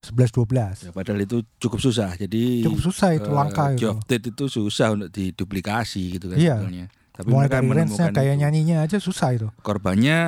[0.00, 2.10] 11-12 Ya, padahal itu cukup susah.
[2.12, 6.36] Jadi cukup susah itu eh, langka itu Job Tate itu susah untuk diduplikasi gitu kan
[6.36, 6.56] Iya.
[6.58, 6.86] sebetulnya.
[7.12, 8.40] Tapi mulai mereka dari menemukan kayak itu.
[8.40, 10.18] nyanyinya aja susah itu korbannya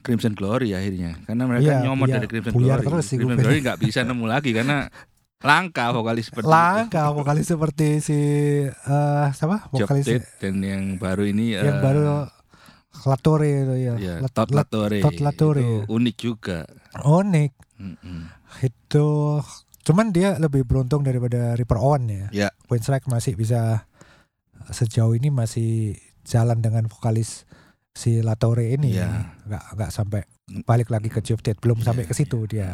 [0.00, 2.14] Crimson Glory akhirnya karena mereka Iya, nyomot iya.
[2.16, 2.86] dari Crimson Buyar Glory.
[2.88, 3.38] terus sih Crimson.
[3.38, 4.88] Glory nggak bisa nemu lagi karena
[5.40, 6.50] langka vokalis seperti itu.
[6.50, 8.18] langka vokalis seperti si
[8.66, 12.24] eh siapa Job vokalis Tate dan yang baru ini yang eh, baru
[13.02, 14.98] Latore itu ya, ya, Lat- Todd Lat- Latore.
[15.00, 15.62] Todd Latore.
[15.62, 16.58] Itu unik juga.
[17.00, 18.28] Onik Mm-mm.
[18.60, 19.06] itu
[19.80, 22.48] cuman dia lebih beruntung daripada Reaper Owen ya Ya.
[22.64, 23.88] Queensryche masih bisa
[24.68, 27.48] sejauh ini masih jalan dengan vokalis
[27.90, 29.32] si Latore ini Iya.
[29.44, 30.22] nggak nggak sampai
[30.62, 32.46] balik lagi ke Jeff Tate belum sampai Iya, ke situ iya.
[32.46, 32.68] dia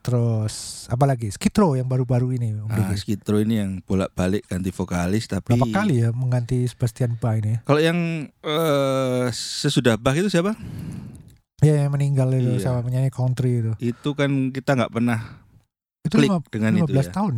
[0.00, 0.54] terus
[0.86, 5.52] apa lagi Skitro yang baru-baru ini Om Ah, Row ini yang bolak-balik ganti vokalis tapi
[5.52, 7.98] berapa kali ya mengganti Sebastian Bach ini Kalau yang
[8.30, 10.56] eh, sesudah Bach itu siapa?
[11.60, 12.62] ya yang meninggal itu Iya.
[12.62, 15.20] sama penyanyi country itu Itu kan kita nggak pernah
[16.00, 17.12] itu klik lima- dengan 15 itu ya.
[17.12, 17.36] tahun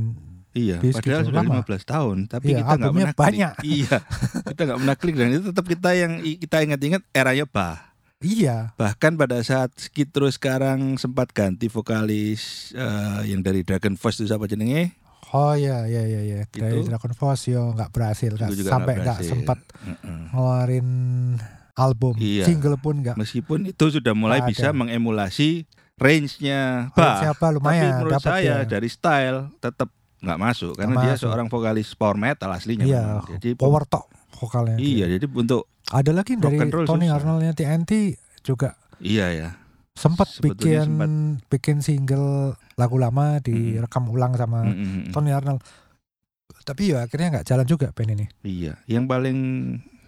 [0.57, 1.61] Iya, Di padahal sudah lama.
[1.61, 3.53] 15 tahun, tapi Iya, kita nggak pernah banyak.
[3.61, 3.69] klik.
[3.77, 3.97] Iya,
[4.49, 7.93] kita nggak pernah klik dan itu tetap kita yang kita ingat-ingat eranya Bach.
[8.19, 14.19] Iya Bahkan pada saat Skid Row sekarang sempat ganti vokalis eh, yang dari Dragon Force
[14.19, 14.97] itu siapa jenenge?
[15.29, 16.87] oh ya ya ya ya dari Itu.
[16.87, 20.21] Dragon Force yo nggak berhasil juga sampai nggak sempat Heeh.
[20.31, 20.89] ngeluarin
[21.75, 22.47] album Iya.
[22.47, 24.79] single pun nggak Meskipun itu sudah mulai Nggak bisa ada.
[24.79, 27.21] mengemulasi range-nya Bach.
[27.21, 28.69] siapa Tapi lumayan menurut dapat saya ya.
[28.71, 31.23] dari style tetap nggak masuk karena Nggak dia masuk.
[31.23, 32.87] seorang vokalis power metal aslinya.
[32.87, 33.05] Iya.
[33.37, 37.17] Jadi power top vokalnya Iya, jadi untuk ada lagi dari Tony susah.
[37.17, 39.49] Arnoldnya TNT juga iya ya.
[39.93, 41.11] sempat Sebetulnya bikin sempat.
[41.49, 42.29] bikin single
[42.75, 45.11] lagu lama direkam ulang sama Mm, mm, mm.
[45.11, 45.65] Tony Arnold
[46.63, 49.39] tapi ya akhirnya nggak jalan juga band ini Iya, yang paling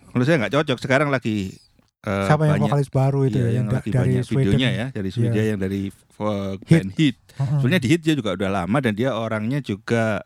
[0.09, 1.55] menurut saya nggak cocok sekarang lagi
[2.01, 4.43] eh, siapa yang banyak vokalis baru itu iya, ya yang, da- lagi dari banyak Sweden
[4.51, 5.81] videonya ya dari Swedia yang dari
[6.19, 7.17] uh, band hit.
[7.33, 7.59] Mm-mm.
[7.59, 10.21] Sebenarnya di hit dia juga udah lama dan dia orangnya juga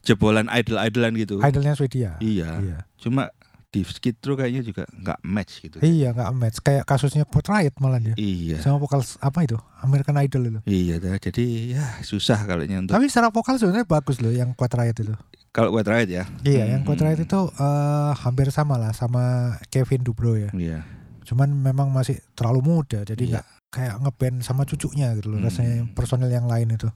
[0.00, 1.40] jebolan idol-idolan gitu.
[1.40, 3.32] idolnya Swedia Iya, iya cuma
[3.70, 5.78] di Skid Row kayaknya juga nggak match gitu.
[5.78, 8.58] iya nggak match kayak kasusnya Put Riot malah dia Iya.
[8.58, 13.30] sama vokal apa itu American Idol itu Iya, jadi ya susah kalau untuk tapi secara
[13.30, 15.14] vokal sebenarnya bagus loh yang Riot itu
[15.50, 16.26] kalau Riot ya.
[16.42, 16.90] iya yang Hmm.
[17.00, 19.22] Riot itu eh, hampir sama lah sama
[19.66, 20.82] Kevin Dubrow ya Iya.
[21.22, 23.30] cuman memang masih terlalu muda jadi Iya.
[23.38, 25.46] nggak kayak ngeband sama cucunya gitu loh Hmm.
[25.46, 26.90] rasanya personel yang lain itu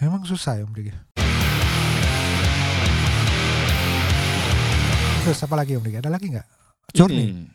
[0.00, 0.72] memang susah ya Om
[5.22, 6.46] terus apa lagi Om Diki ada lagi nggak
[6.92, 7.46] Journey Ini,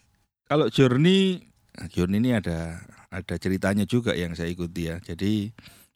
[0.47, 1.43] kalau Journey,
[1.91, 2.80] Journey ini ada
[3.12, 4.99] ada ceritanya juga yang saya ikuti ya.
[5.03, 5.51] Jadi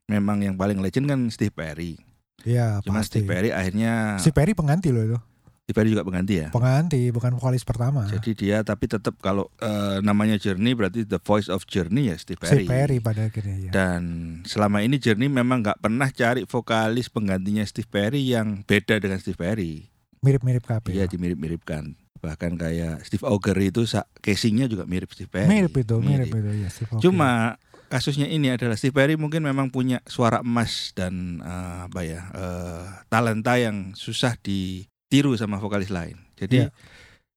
[0.08, 1.96] memang yang paling legend kan Steve Perry.
[2.44, 5.20] ya Cuma pasti Steve Perry akhirnya si Perry pengganti loh itu
[5.62, 6.50] Steve Perry juga pengganti ya.
[6.50, 8.04] pengganti bukan vokalis pertama.
[8.10, 12.42] Jadi dia tapi tetap kalau eh, namanya Journey berarti the voice of Journey ya Steve
[12.42, 12.66] Perry.
[12.66, 13.72] si Perry pada akhirnya ya.
[13.72, 14.02] Dan
[14.44, 19.40] selama ini Journey memang nggak pernah cari vokalis penggantinya Steve Perry yang beda dengan Steve
[19.40, 19.88] Perry.
[20.22, 20.94] Mirip-mirip kabeh.
[20.94, 21.98] Iya dimirip-miripkan.
[22.22, 23.82] Bahkan kayak Steve Auger itu
[24.22, 25.50] casingnya juga mirip Steve Perry.
[25.50, 27.02] mirip itu, mirip, itu ya Steve Aoki.
[27.02, 27.58] Cuma
[27.90, 32.84] kasusnya ini adalah Steve Perry mungkin memang punya suara emas dan eh, apa ya eh,
[33.10, 36.22] talenta yang susah ditiru sama vokalis lain.
[36.38, 36.72] Jadi Iya.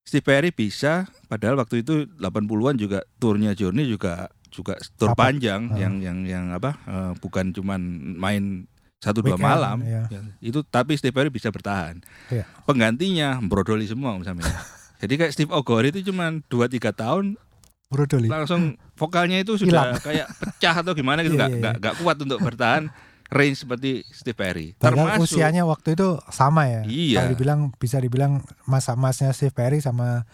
[0.05, 5.27] Steve Perry bisa, padahal waktu itu 80-an juga turnya Journey juga juga tur Apa?
[5.27, 5.81] panjang Ah.
[5.81, 7.81] yang yang yang apa eh, bukan cuman
[8.13, 8.69] main
[9.05, 10.09] satu dua malam iya.
[10.09, 12.01] Ya, itu tapi Steve Perry bisa bertahan.
[12.27, 12.43] Iya.
[12.65, 14.41] Penggantinya brodoli semua misalnya.
[14.97, 17.37] Jadi kayak Steve Ogori itu cuman 2 3 tahun
[17.85, 18.25] Brodoli.
[18.25, 20.01] langsung vokalnya itu sudah Hilang.
[20.01, 22.89] kayak pecah atau gimana gitu Iya, nggak iya, nggak kuat untuk bertahan
[23.27, 26.81] range seperti Steve Perry Padahal termasuk usianya waktu itu sama ya.
[26.83, 27.15] Iya.
[27.15, 28.33] Kalau dibilang bisa dibilang
[28.65, 30.25] masa-masanya Steve Perry sama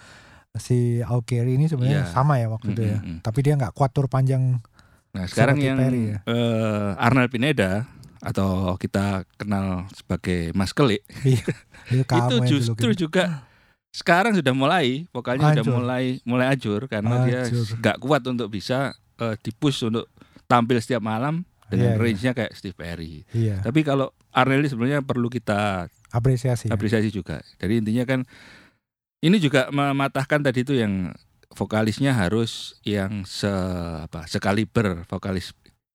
[0.53, 2.11] si Aukeri ini sebenarnya Iya.
[2.11, 2.97] sama ya waktu itu ya.
[2.97, 3.19] Mm, mm, mm.
[3.21, 4.59] Tapi dia nggak kuat tur panjang.
[5.11, 6.17] nah sekarang yang Perry ya.
[6.23, 7.83] eh, Arnold Pineda
[8.21, 11.41] atau kita kenal sebagai Mas Kelik Itu
[11.91, 13.43] itu kamu yang justru juga
[13.91, 15.75] sekarang sudah mulai vokalnya sudah Hancur.
[15.75, 17.65] mulai mulai ajur karena dia Hancur.
[17.77, 20.07] nggak kuat untuk bisa eh, dipush untuk
[20.45, 22.01] tampil setiap malam dengan Iya, iya.
[22.01, 23.23] range-nya kayak Steve Perry.
[23.31, 26.67] Iya, Tapi kalau Arnold ini sebenarnya perlu kita apresiasi.
[26.67, 26.75] ya.
[26.75, 27.39] apresiasi juga.
[27.57, 28.27] Jadi intinya kan
[29.21, 31.15] ini juga mematahkan tadi itu yang
[31.51, 33.47] vokalisnya harus yang se
[34.01, 35.51] apa sekaliber vokalis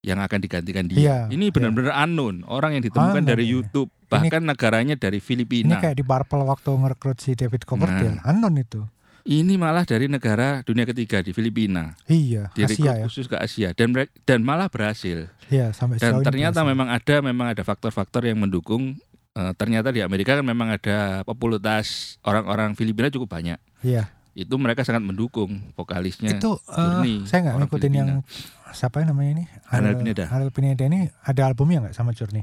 [0.07, 0.97] yang akan digantikan dia.
[0.97, 3.53] Iya, ini benar-benar unknown, orang yang ditemukan Unknown, dari iya.
[3.59, 5.83] YouTube, bahkan negaranya dari Ini Filipina.
[5.83, 8.23] kayak di Purple waktu ngerekrut si David Coverdale.
[8.23, 8.31] Nah.
[8.31, 8.87] Anon itu.
[9.27, 13.05] Ini malah dari negara dunia ketiga di Filipina, Iya, direkrut Asia ya.
[13.11, 13.90] khusus ke Asia dan
[14.23, 15.27] dan malah berhasil.
[15.47, 16.71] Iya, sampai Dan ini ternyata berhasil.
[16.71, 18.95] memang ada memang ada faktor-faktor yang mendukung.
[19.35, 23.59] eh, ternyata di Amerika kan memang ada popularitas orang-orang Filipina cukup banyak.
[23.83, 24.09] Iya.
[24.33, 26.33] Itu mereka sangat mendukung vokalisnya.
[26.33, 28.11] itu eh, Journey, saya nggak ngikutin yang
[28.74, 30.24] siapa namanya ini Arnold Pineda.
[30.31, 32.42] Arnold Pineda ini ada albumnya nggak sama Journey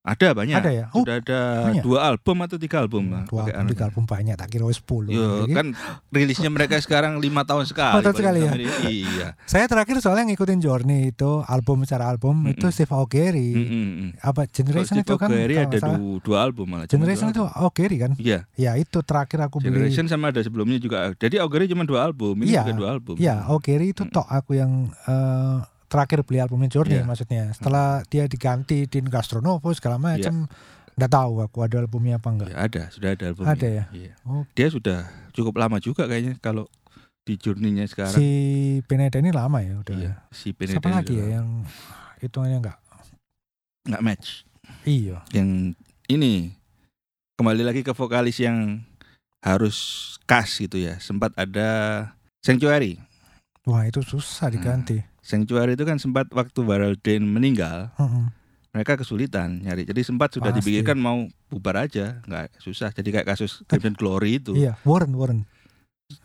[0.00, 0.56] Ada banyak.
[0.56, 1.84] ada ya oh Sudah ada banyak.
[1.84, 3.28] dua album atau tiga album lah.
[3.28, 3.84] dua album tiga Arnold.
[3.84, 5.66] album banyak tak kira 10 Yo, kan
[6.08, 8.00] rilisnya mereka sekarang lima tahun sekali.
[8.00, 8.52] Tahun sekali ya?
[8.82, 9.28] Iya.
[9.44, 12.56] saya terakhir soalnya ngikutin Journey itu album secara album Mm-mm.
[12.56, 14.08] itu Steve Augeri Mm-mm.
[14.18, 16.86] apa Kalau Generation Steve itu kan kalau ada nggak salah, du- dua album malah.
[16.86, 17.60] Generation dua itu.
[17.60, 18.38] Augeri kan Iya.
[18.56, 21.12] ya itu terakhir aku beli Generation sama ada sebelumnya juga.
[21.14, 22.40] Jadi Augeri cuma dua album.
[22.40, 22.62] Ini Iya.
[22.62, 23.14] juga dua album.
[23.16, 24.10] ya Augeri itu Mm.
[24.10, 25.58] tok aku yang eh,
[25.90, 27.04] terakhir beli albumnya Journey Iya.
[27.04, 30.46] maksudnya setelah dia diganti Din Gastronovo segala macam
[30.92, 33.42] nggak tahu aku ada albumnya apa enggak Ya, ada, sudah ada album.
[33.42, 33.84] Ada ya?
[33.90, 34.12] Iya.
[34.22, 34.44] Oh.
[34.52, 34.98] Dia sudah
[35.30, 36.70] cukup lama juga kayaknya kalau
[37.20, 38.14] di journey-nya sekarang.
[38.14, 38.28] si
[38.84, 41.66] Pineda ini lama ya udah Iya, si siapa Benedetta lagi ya yang
[42.18, 42.78] hitungannya enggak
[43.82, 44.44] nggak match.
[44.84, 45.74] iya Yang
[46.06, 46.52] ini
[47.34, 48.84] kembali lagi ke vokalis yang
[49.40, 49.76] harus
[50.22, 50.96] khas gitu ya.
[50.98, 51.68] Sempat ada
[52.40, 53.00] Sanctuary.
[53.62, 54.56] wah itu susah Hmm.
[55.20, 58.24] Sanctuary itu kan sempat waktu Baraldane meninggal, Heeh.
[58.70, 59.84] mereka kesulitan nyari.
[59.84, 60.64] Jadi sempat sudah Pasti.
[60.64, 62.90] dipikirkan mau bubar aja, nggak susah.
[62.90, 64.52] Jadi kayak kasus Crimson Glory itu.
[64.54, 65.44] iya Warren Warren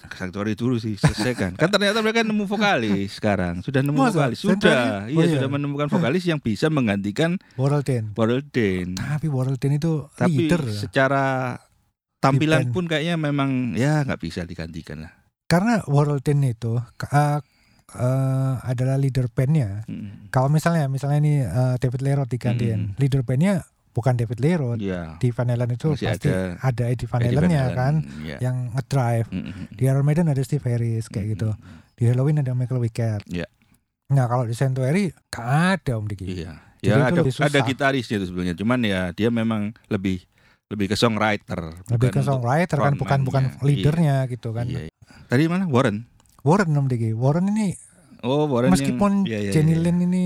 [0.10, 1.53] Sanctuary dulu sih selesaikan.
[1.53, 3.62] kan ternyata mereka nemu vokalis sekarang.
[3.62, 4.17] Sudah nemu Masa?
[4.17, 4.39] vokalis.
[4.39, 5.05] Sudah.
[5.05, 5.34] Iya, Oh, iya.
[5.38, 8.97] sudah menemukan vokalis yang bisa menggantikan Warren Ten Baraldane.
[8.97, 10.73] tapi Warren Ten itu Tapi leader ya.
[10.81, 11.23] secara
[12.17, 15.13] tampilan pun kayaknya memang ya nggak bisa digantikan lah.
[15.45, 17.38] karena Warren Ten itu eh,
[17.88, 20.30] eh, adalah leader bandnya Mm.
[20.30, 22.98] kalau misalnya misalnya ini eh, David Lerot digantiin Mm.
[22.98, 25.15] leader bandnya bukan David Lerot Iya.
[25.17, 28.38] di Van Halen itu Masih pasti ada ada, Eddie Van Halen-nya Halen, kan Iya.
[28.41, 29.65] yang ngedrive Mm, mm, mm.
[29.71, 31.50] di Iron Maiden ada Steve Harris kayak Mm, gitu
[31.95, 33.48] di Halloween ada Michael Wickett Iya.
[34.08, 35.48] nah kalau di Sanctuary gak
[35.80, 36.54] ada Om Diki Iya.
[36.78, 38.54] Jadi Ya ada ada gitarisnya itu sebenarnya.
[38.54, 40.21] Cuman ya dia memang lebih
[40.65, 41.74] lebih ke songwriter.
[41.88, 43.65] lebih ke songwriter kan bukan bukan frontman-nya.
[43.65, 44.93] leadernya gitu kan Iya, iya.
[45.26, 46.06] Tadi mana Warren?
[46.45, 47.73] Warren Om Diki Warren ini
[48.21, 49.81] Oh Warren meskipun yang, iya, iya, Jenny iya.
[49.81, 50.23] Lin ini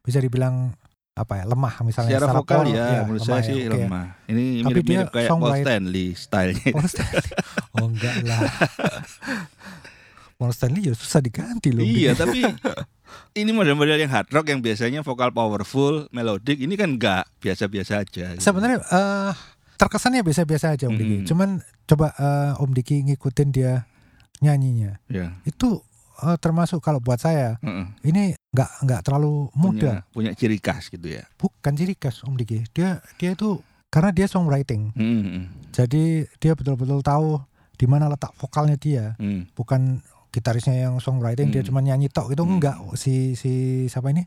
[0.00, 0.72] bisa dibilang
[1.12, 3.70] apa ya lemah misalnya secara vokal pol- ya, menurut saya ya, sih ya.
[3.76, 4.06] lemah.
[4.24, 5.50] Ini mirip-mirip kayak Paul.
[5.58, 6.70] Stanley stylenya.
[6.70, 7.30] Paul Stanley
[7.74, 8.40] oh enggak lah
[10.34, 12.46] Paul Stanley ya susah diganti loh iya, tapi
[13.40, 18.24] ini model-model yang hard rock yang biasanya vokal powerful, melodic, ini kan enggak biasa-biasa aja.
[18.32, 18.40] gitu.
[18.40, 19.32] sebenarnya eh
[19.74, 21.26] terkesannya biasa-biasa aja Om Diki Mhm.
[21.26, 21.48] cuman
[21.84, 23.82] coba eh, Om Diki ngikutin dia
[24.40, 25.34] nyanyinya ya.
[25.42, 25.82] itu
[26.18, 27.86] eh, termasuk kalau buat saya heeh.
[28.04, 31.22] ini nggak nggak terlalu muda Punya, punya ciri khas gitu ya.
[31.34, 36.52] bukan ciri khas Om Diki dia dia itu karena dia songwriting Hmm, hmm, jadi dia
[36.52, 37.40] betul-betul tahu
[37.74, 39.52] di mana letak vokalnya dia hmm.
[39.52, 41.68] bukan gitarisnya yang songwriting dia Hmm.
[41.68, 42.56] cuma nyanyi tok itu Hmm.
[42.56, 43.52] enggak si si
[43.86, 44.24] siapa ini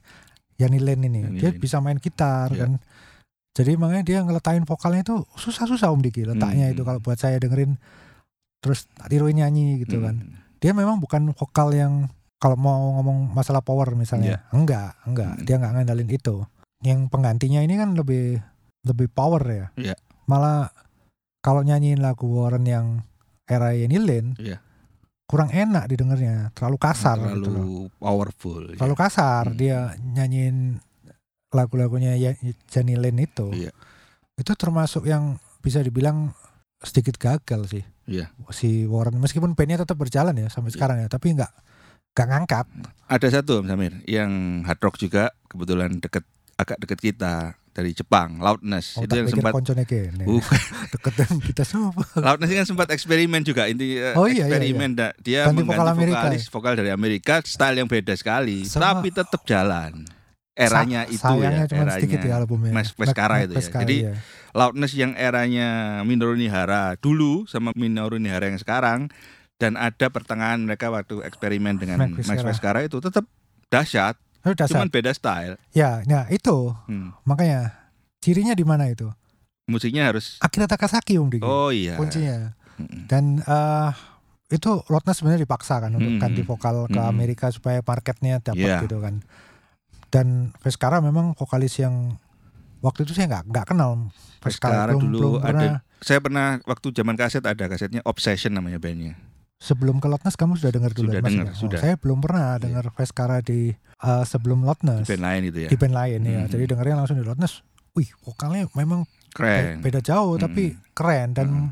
[0.55, 2.65] Yani Len ini Yani dia bisa main gitar Ya.
[2.65, 2.77] kan
[3.51, 6.73] Jadi makanya dia ngeletain vokalnya itu susah-susah Om Diki letaknya Hmm.
[6.73, 7.75] itu kalau buat saya dengerin
[8.61, 10.21] terus tiruin nyanyi gitu kan.
[10.21, 10.37] Hmm.
[10.61, 11.93] Dia memang bukan vokal yang
[12.37, 14.45] kalau mau ngomong masalah power misalnya.
[14.53, 15.33] Enggak, enggak.
[15.35, 15.43] Hmm.
[15.43, 16.35] Dia nggak ngandalin itu.
[16.81, 18.37] Yang penggantinya ini kan lebih
[18.81, 19.65] lebih power ya.
[19.75, 19.95] Iya.
[20.25, 20.69] Malah
[21.41, 23.01] kalau nyanyiin lagu Warren yang
[23.49, 24.61] era Yenny Lane Iya.
[25.25, 27.65] kurang enak didengarnya, terlalu kasar terlalu gitu loh.
[27.97, 28.61] powerful.
[28.69, 28.77] ya.
[28.77, 29.57] Terlalu kasar Hmm.
[29.57, 30.77] dia nyanyiin
[31.51, 33.49] lagu-lagunya Ye- Jenny Lane itu.
[33.51, 33.73] Iya.
[34.37, 36.31] Itu termasuk yang bisa dibilang
[36.79, 37.83] sedikit gagal sih.
[38.03, 38.33] Iya.
[38.49, 40.75] Si Warren meskipun bandnya tetap berjalan ya sampai Iya.
[40.75, 41.51] sekarang ya, tapi nggak
[42.11, 42.65] nggak ngangkat.
[43.07, 44.31] Ada satu Om Samir yang
[44.63, 47.33] hard rock juga kebetulan deket agak deket kita
[47.71, 48.99] dari Jepang, Loudness.
[48.99, 49.55] Oh, itu yang sempat
[49.87, 50.27] kene.
[50.27, 50.59] Bukan.
[50.93, 51.95] Deket dengan kita semua.
[52.13, 55.63] Loudness ini kan sempat eksperimen juga inti eh, Oh, iya, iya, eksperimen da- dia Ganti
[55.63, 56.21] mengganti vokal Amerika, ya?
[56.21, 60.03] vokalis vokal dari Amerika style yang beda sekali Sama- tapi tetap jalan
[60.53, 62.71] eranya Sa- itu sayangnya ya cuma eranya sedikit ya albumnya.
[62.71, 63.63] Mas Veskara Mac- itu ya.
[63.77, 64.13] Jadi, iya.
[64.51, 65.67] Loudness yang eranya
[66.01, 69.07] Minoru Nihara dulu sama Minoru Nihara yang sekarang
[69.55, 72.27] dan ada pertengahan mereka waktu eksperimen dengan Max.
[72.41, 73.23] Veskara itu tetap
[73.67, 74.73] dahsyat Oh, dasar.
[74.75, 77.13] cuman beda style Ya, nah itu Hmm.
[77.23, 77.77] makanya
[78.17, 79.07] cirinya di mana itu?
[79.63, 81.45] musiknya harus Akira Takasaki Om Diki.
[81.45, 82.57] oh iya kuncinya.
[82.75, 83.07] Mm-mm.
[83.07, 83.91] Dan eh
[84.49, 86.19] itu Loudness sebenarnya dipaksa kan untuk Mm-mm.
[86.19, 87.07] ganti vokal ke Mm-mm.
[87.07, 88.83] Amerika supaya marketnya dapat Iya.
[88.83, 89.23] gitu kan.
[90.11, 92.19] Dan Veskara memang vokalis yang
[92.79, 96.47] waktu itu saya nggak nggak kenal Veskara, Veskara belum, dulu belum ada- pernah saya pernah
[96.65, 99.13] waktu zaman kaset ada kasetnya Obsession namanya bandnya
[99.55, 101.53] sebelum ke Loudness kamu sudah dengar dulu Sudah Mas, dengar, ya?
[101.53, 101.79] Oh, sudah.
[101.79, 105.93] saya belum pernah dengar Veskara di eh, sebelum Loudness band lain itu ya di band
[105.93, 106.39] lain ya.
[106.41, 106.49] Mhm.
[106.49, 107.61] Jadi dengarnya langsung di Loudness.
[107.93, 111.69] Wih, vokalnya memang keren beda jauh tapi keren dan Mhm.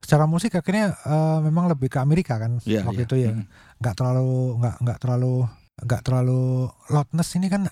[0.00, 3.06] secara musik akhirnya eh, memang lebih ke Amerika kan Iya, waktu iya.
[3.06, 3.30] itu ya.
[3.32, 3.44] Mm.
[3.78, 5.34] nggak terlalu nggak nggak terlalu
[5.78, 7.64] nggak terlalu loudness ini kan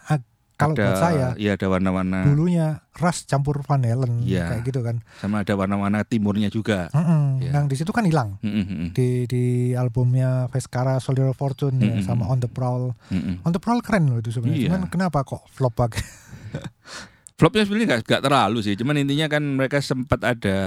[0.57, 4.45] kalau ada, buat saya iya ada warna-warna dulunya Rush campur Van Halen Iya.
[4.47, 7.41] kayak gitu kan sama ada warna-warna timurnya juga Mm-mm.
[7.41, 7.51] Iya.
[7.57, 11.89] yang di situ kan hilang Mm-mm, mm-mm, di di albumnya Veskara Soldier of Fortune ya,
[11.91, 12.05] Mm-mm.
[12.05, 13.41] sama On the Prowl mm-mm.
[13.41, 14.69] On the Prowl keren loh itu sebenarnya Iya.
[14.69, 16.05] cuman kenapa kok flop banget
[17.41, 18.77] flopnya sebenarnya nggak nggak terlalu sih.
[18.77, 20.59] Cuman intinya kan mereka sempat ada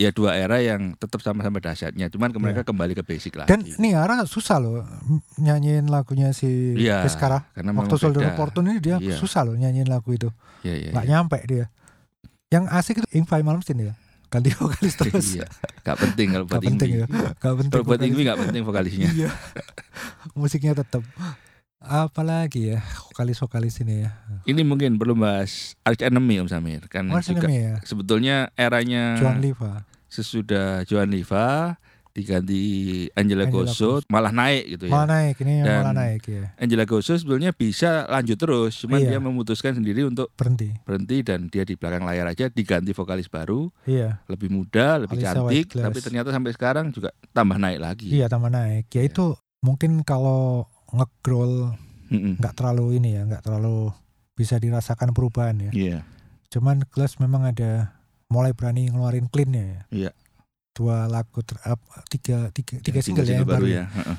[0.00, 2.08] ya dua era yang tetap sama-sama dahsyatnya.
[2.08, 3.52] Cuman ke mereka kembali ke basic lagi.
[3.52, 4.88] Dan Niara susah loh
[5.36, 9.20] nyanyiin lagunya si Iya, Veskara karena waktu Soldier Fortune ini dia Iya.
[9.20, 10.32] susah loh nyanyiin lagu itu.
[10.64, 11.12] Iya, iya, nggak iya.
[11.12, 11.66] nyampe dia.
[12.48, 13.94] Yang asik itu Ingvi Malmsteen ya.
[14.32, 15.26] Ganti vokalis terus.
[15.36, 15.46] Iya,
[15.84, 17.06] nggak penting kalau buat Gak penting ya.
[17.36, 18.00] Gak penting Kalau buat.
[18.00, 19.08] Ingwi nggak penting vokalisnya.
[19.12, 19.30] Iya.
[20.32, 21.04] Musiknya tetap
[21.80, 22.80] Apalagi ya?
[23.12, 24.10] Vokalis-vokalis ini ya.
[24.44, 26.82] Ini mungkin perlu bahas Arch Enemy Om Samir.
[26.88, 27.74] Kan Mas juga ini ya?
[27.84, 29.84] sebetulnya eranya Joan Liva.
[30.08, 31.76] sesudah Joan Liva
[32.16, 32.60] diganti
[33.12, 34.92] Angela Angela Gosso malah naik gitu ya.
[34.96, 36.44] Malah naik Ini Dan- malah naik ya.
[36.56, 39.08] Angela Gosso sebetulnya bisa lanjut terus, cuman Iya.
[39.12, 40.72] dia memutuskan sendiri untuk Berhenti.
[40.82, 44.24] berhenti dan dia di belakang layar aja diganti vokalis baru, Iya.
[44.26, 48.08] Lebih muda, lebih Alisa cantik, tapi ternyata sampai sekarang juga tambah naik lagi.
[48.08, 48.88] Iya tambah naik.
[48.90, 49.12] Ya Iya.
[49.12, 51.74] itu Mungkin kalau nge-growl
[52.06, 52.38] Mm-mm.
[52.38, 53.90] nggak terlalu ini ya nggak terlalu
[54.32, 55.98] Bisa dirasakan perubahan ya Iya,
[56.48, 57.96] Cuman Glass memang ada
[58.26, 60.10] Mulai berani ngeluarin clean-nya ya Iya.
[60.70, 63.84] Dua lagu ter, ap- tiga, tiga, tiga Yang single ya yang baru ya.
[63.88, 64.18] Heeh.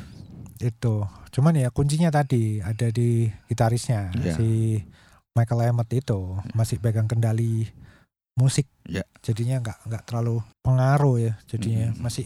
[0.58, 4.34] itu cuman ya kuncinya tadi ada di gitarisnya Iya.
[4.34, 4.82] si
[5.32, 6.17] Michael Emmett itu
[6.51, 7.69] masih pegang kendali
[8.34, 9.06] musik Iya.
[9.21, 12.01] jadinya nggak nggak terlalu pengaruh ya jadinya Mm.
[12.01, 12.25] masih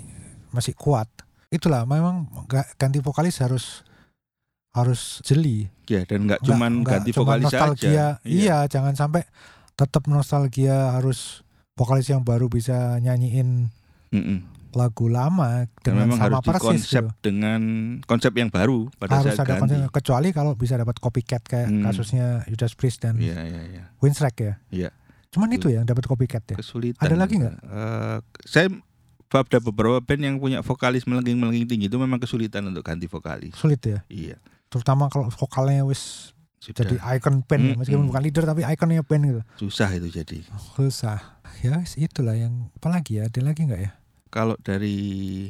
[0.49, 1.11] masih kuat
[1.47, 2.31] itulah memang
[2.75, 3.83] ganti vokalis harus
[4.71, 8.07] harus jeli Ya, dan nggak cuman nggak ganti cuma vokalis nostalgia aja.
[8.23, 8.57] iya.
[8.65, 9.27] jangan sampai
[9.73, 13.67] tetap nostalgia harus vokalis yang baru bisa nyanyiin
[14.09, 14.39] Mm-mm.
[14.71, 17.19] lagu lama Dan dengan memang sama harus persis dikonsep gitu.
[17.21, 17.61] dengan
[18.01, 19.61] konsep yang baru pada harus saat ada ganti.
[19.67, 21.83] konsep kecuali kalau bisa dapat copycat kayak Hmm.
[21.83, 23.83] kasusnya Judas Priest dan Iya, iya, iya.
[23.97, 24.53] Winsrek ya.
[24.69, 24.89] Iya.
[25.27, 26.55] Cuman itu yang dapat copycat ya.
[26.55, 26.99] Kesulitan.
[27.01, 27.55] Ada lagi nggak?
[27.57, 28.67] Eh, saya
[29.29, 33.51] ada beberapa band yang punya vokalis melengking-melengking tinggi itu memang kesulitan untuk ganti vokalis.
[33.53, 34.03] Sulit ya.
[34.07, 34.39] Iya.
[34.71, 37.63] Terutama kalau vokalnya wis Sudah jadi icon band.
[37.63, 38.09] Hmm, meskipun hmm.
[38.09, 39.41] bukan leader tapi ikonnya band gitu.
[39.59, 40.45] susah itu jadi.
[40.71, 41.41] Susah.
[41.59, 43.27] Ya itulah yang apa lagi ya?
[43.27, 43.91] Ada lagi nggak ya?
[44.29, 45.49] Kalau dari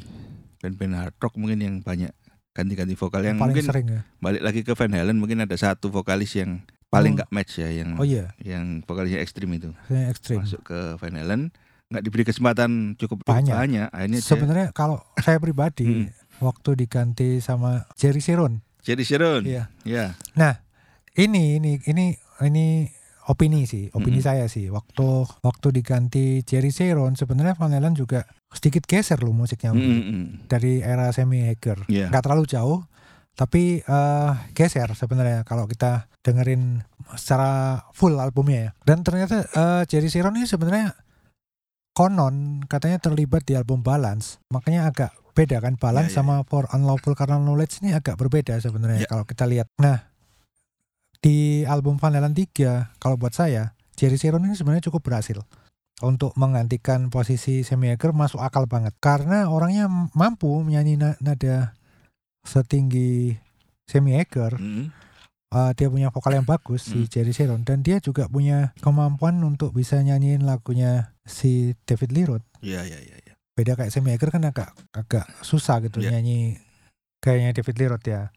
[0.58, 2.10] band-band hard rock mungkin yang banyak
[2.52, 4.02] ganti-ganti vokal yang Paling mungkin sering ya.
[4.20, 7.24] balik lagi ke Van Halen mungkin ada satu vokalis yang paling Oh.
[7.24, 10.44] nggak match ya yang Oh iya, yang vokalisnya ekstrim itu yang ekstrim.
[10.44, 11.42] masuk ke Van Halen
[11.88, 13.56] nggak diberi kesempatan cukup Banyak.
[13.56, 16.08] akhirnya dia Sebenarnya kalau saya pribadi Hmm.
[16.44, 18.60] waktu diganti sama Jerry Siron.
[18.82, 19.70] Jadi Sharon Iya.
[19.86, 20.18] ya
[21.12, 22.88] Ini ini ini ini
[23.28, 24.26] opini sih, opini Mm-mm.
[24.26, 24.72] saya sih.
[24.72, 30.04] Waktu waktu diganti Jerry Seron sebenarnya Van Halen juga sedikit geser loh musiknya Mm, mm,
[30.08, 30.26] mm.
[30.48, 31.84] dari era Sammy Hagar.
[31.92, 32.08] Iya.
[32.10, 32.80] Nggak terlalu jauh,
[33.32, 36.84] Tapi eh, geser sebenarnya kalau kita dengerin
[37.16, 38.70] secara full albumnya ya.
[38.84, 40.96] Dan ternyata eh, Jerry Sheeran ini sebenarnya
[41.92, 44.40] konon katanya terlibat di album Balance.
[44.52, 48.58] Makanya agak beda kan Balance Ya, ya, sama For Unlawful Carnal Knowledge ini agak berbeda
[48.58, 49.10] sebenarnya Ya.
[49.10, 49.68] kalau kita lihat.
[49.78, 50.12] Nah,
[51.20, 55.38] di album Van Halen 3 kalau buat saya Jerry Sheeran ini sebenarnya cukup berhasil
[56.02, 61.78] untuk menggantikan posisi Sammy Hagar masuk akal banget karena orangnya mampu menyanyi na- nada
[62.42, 63.38] setinggi
[63.86, 64.90] Hagar Mm.
[65.52, 67.12] Uh, dia punya vokal yang bagus si Hmm.
[67.12, 72.48] Jerry Sheeran dan dia juga punya kemampuan untuk bisa nyanyiin lagunya si David Lee Roth
[72.64, 73.20] Iya iya iya.
[73.62, 76.18] Beda kayak Sammy Hagar kan agak agak susah gitu Iya.
[76.18, 76.58] nyanyi
[77.22, 78.34] kayaknya David Lee Roth ya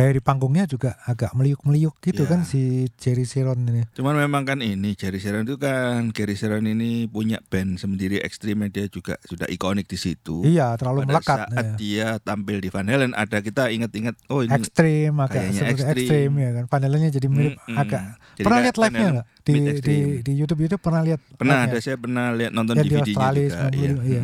[0.00, 2.30] di panggungnya juga agak meliuk-meliuk gitu Iya.
[2.30, 2.60] kan si
[2.94, 7.42] Jerry Sheeran ini Cuman memang kan ini Jerry Sheeran itu kan Jerry Sheeran ini punya
[7.42, 10.42] band sendiri ekstrimnya dia juga sudah ikonik di situ.
[10.42, 11.74] iya terlalu Pada melekat saat ya.
[11.74, 16.30] dia tampil di Van Halen ada kita ingat-ingat oh ini ekstrim agak seperti ekstrim.
[16.36, 17.76] ya kan panelannya jadi mirip Mm, mm.
[17.76, 19.14] agak Jadi pernah lihat live-nya Van Halen.
[19.16, 22.86] nggak di, di di YouTube YouTube pernah lihat Pernah ada saya pernah lihat nonton di
[22.86, 23.32] DVD-nya juga.
[23.66, 23.92] 95, Iya.
[24.04, 24.22] iya.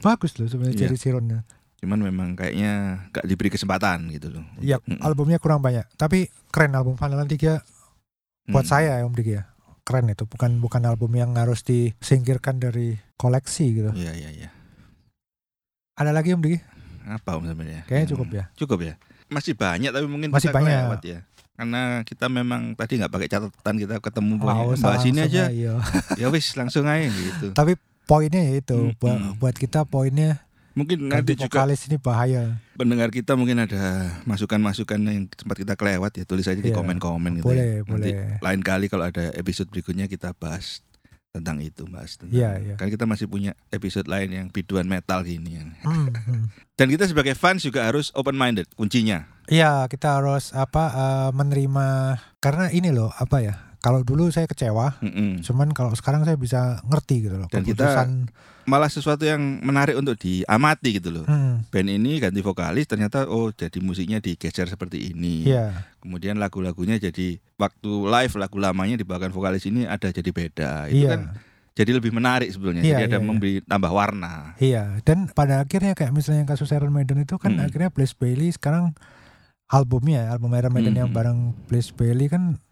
[0.00, 0.80] Bagus loh sebenarnya Iya.
[0.82, 1.26] Jerry Sheeran
[1.82, 2.72] Cuman memang kayaknya
[3.10, 4.46] gak diberi kesempatan gitu loh.
[4.56, 5.02] Iya, Mm-mm.
[5.02, 5.82] albumnya kurang banyak.
[5.92, 7.58] Tapi keren album Van Halen 3
[8.46, 8.70] buat Mm.
[8.70, 9.50] saya ya Om Diki ya.
[9.82, 13.90] Keren itu, bukan bukan album yang harus disingkirkan dari koleksi gitu.
[13.92, 14.48] Iya iya iya.
[15.92, 16.58] Ada lagi Om Diki?
[17.02, 17.82] Apa om sebenarnya?
[17.84, 18.44] Kayaknya cukup ya.
[18.54, 18.94] Cukup ya.
[19.26, 20.70] Masih banyak tapi mungkin Masih banyak.
[20.70, 21.18] kelewat ya.
[21.52, 25.50] Karena kita memang tadi nggak pakai catatan kita ketemu Nggak bahas ini aja.
[25.50, 25.82] iya.
[26.20, 27.50] ya wis langsung aja gitu.
[27.50, 27.74] Tapi
[28.06, 28.98] poinnya ya itu Mm-mm.
[28.98, 32.56] buat, buat kita poinnya Mungkin ganti nanti juga vokalis ini bahaya.
[32.72, 36.74] pendengar kita mungkin ada masukan-masukan yang sempat kita kelewat ya tulis aja di Iya.
[36.74, 37.46] komen-komen gitu.
[37.46, 37.84] Boleh, ya.
[37.84, 38.40] Nanti boleh.
[38.40, 40.80] lain kali kalau ada episode berikutnya kita bahas
[41.30, 42.74] tentang itu bahas tentang Iya, iya.
[42.74, 45.64] kan kita masih punya episode lain yang biduan metal gini ya.
[45.80, 46.12] Hmm,
[46.74, 51.86] dan kita sebagai fans juga harus open minded kuncinya Iya, kita harus apa eh, menerima
[52.38, 53.54] karena ini loh apa ya?
[53.82, 55.42] Kalau dulu saya kecewa, Mm-mm.
[55.42, 57.50] cuman kalau sekarang saya bisa ngerti gitu loh.
[57.50, 58.30] Dan kita- keputusan.
[58.62, 63.50] malah sesuatu yang menarik untuk diamati gitu loh Hmm, band ini ganti vokalis ternyata oh
[63.50, 65.82] jadi musiknya digeser seperti ini Iya.
[65.98, 71.10] kemudian lagu-lagunya jadi waktu live lagu lamanya dibawakan vokalis ini ada jadi beda itu Iya.
[71.10, 71.20] kan
[71.74, 73.26] jadi lebih menarik sebetulnya Iya, jadi ada iya, iya.
[73.26, 77.58] memberi tambah warna Iya, dan pada akhirnya kayak misalnya yang kasus Iron Maiden itu kan
[77.58, 77.66] Hmm.
[77.66, 78.94] akhirnya Blaze Bailey sekarang
[79.66, 81.18] albumnya, album Iron Maiden yang Hmm.
[81.18, 82.62] bareng Blaze Bailey kan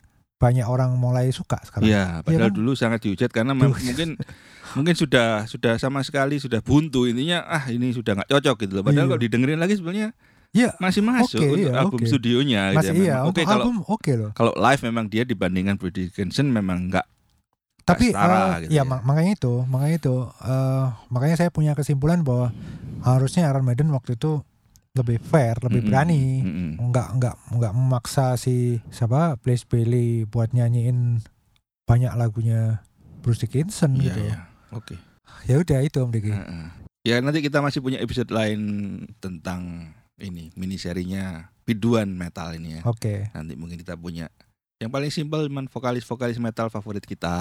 [0.41, 1.85] banyak orang mulai suka sekarang.
[1.85, 2.57] Iya, padahal kan?
[2.57, 3.69] dulu sangat dihujat karena Duh.
[3.69, 4.17] mungkin
[4.73, 8.83] mungkin sudah sudah sama sekali sudah buntu intinya ah ini sudah nggak cocok gitu loh.
[8.83, 9.11] Padahal Iya.
[9.11, 10.17] kalau didengerin lagi sebenarnya
[10.51, 12.11] Iya, masih masuk Oke, untuk iya, album oke.
[12.11, 12.99] studionya gitu masih ya.
[12.99, 13.17] iya.
[13.23, 14.31] Oke Untuk kalau album oke loh.
[14.35, 17.07] kalau live memang dia dibandingkan Brody Dickinson memang nggak
[17.81, 18.83] Tapi setara eh, gitu ya, ya.
[18.83, 22.51] mak- makanya itu, makanya itu, eh, makanya saya punya kesimpulan bahwa
[23.01, 24.43] harusnya Iron Maiden waktu itu
[25.01, 26.23] lebih fair, lebih Mm-mm, berani.
[26.45, 26.71] mm-mm.
[26.89, 31.25] Nggak nggak nggak memaksa si siapa Blaze Bailey buat nyanyiin
[31.85, 32.85] banyak lagunya
[33.21, 34.21] Bruce Dickinson Iya, gitu.
[34.23, 34.37] iya.
[34.71, 34.95] Oke.
[35.49, 36.31] Ya udah itu Om Diki.
[36.31, 36.65] Heeh.
[37.03, 38.61] Ya nanti kita masih punya episode lain
[39.19, 39.91] tentang
[40.21, 42.83] ini mini serinya biduan metal ini ya.
[42.85, 43.33] Oke.
[43.33, 44.29] Nanti mungkin kita punya
[44.81, 47.37] yang paling simpel cuman vokalis-vokalis metal favorit kita.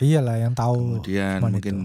[0.00, 1.00] Iyalah yang tahu.
[1.00, 1.76] Kemudian mungkin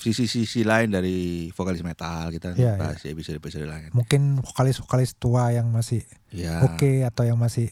[0.00, 3.92] sisi-sisi lain dari vokalis metal kita Iya, bahas di episode-episode lain.
[3.92, 6.00] Mungkin vokalis-vokalis tua yang masih
[6.32, 6.64] Ya.
[6.64, 7.68] oke atau yang masih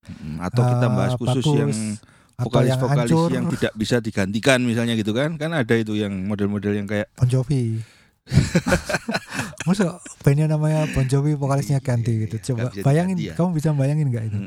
[0.00, 4.58] Mm, Atau kita eh, bahas khusus bagus, yang yang vokalis-vokalis hancur yang tidak bisa digantikan
[4.64, 5.36] misalnya gitu kan.
[5.36, 7.84] Kan ada itu yang model-model yang kayak Bon Jovi.
[9.68, 12.40] Masa bandnya namanya Bon Jovi vokalisnya ganti gitu.
[12.40, 13.34] Iya, Coba nggak bisa bayangin, ya.
[13.36, 14.38] kamu bisa bayangin nggak itu?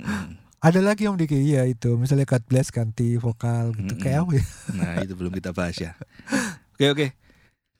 [0.57, 1.99] Ada lagi Om Diki, iya itu.
[1.99, 3.93] Misalnya God Bless ganti vokal gitu.
[3.93, 4.01] Mm-mm.
[4.01, 4.43] Kayak apa ya?
[4.73, 5.91] Nah itu belum kita bahas ya.
[6.73, 7.07] Oke oke.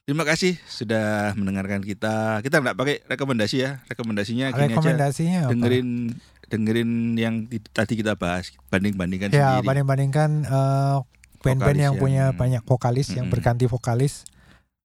[0.03, 2.39] Terima kasih sudah mendengarkan kita.
[2.39, 3.71] Kita nggak pakai rekomendasi ya.
[3.87, 4.69] Rekomendasinya gini aja.
[4.69, 5.51] Rekomendasinya apa?
[5.51, 5.87] Dengerin
[6.45, 8.51] dengerin yang di- tadi kita bahas.
[8.67, 9.65] Banding bandingkan Ya, sendiri.
[9.65, 10.97] banding-bandingkan eh,
[11.39, 13.33] band-band Vokalis yang, punya yang- banyak vokalis yang Mm-mm.
[13.33, 14.13] berganti vokalis.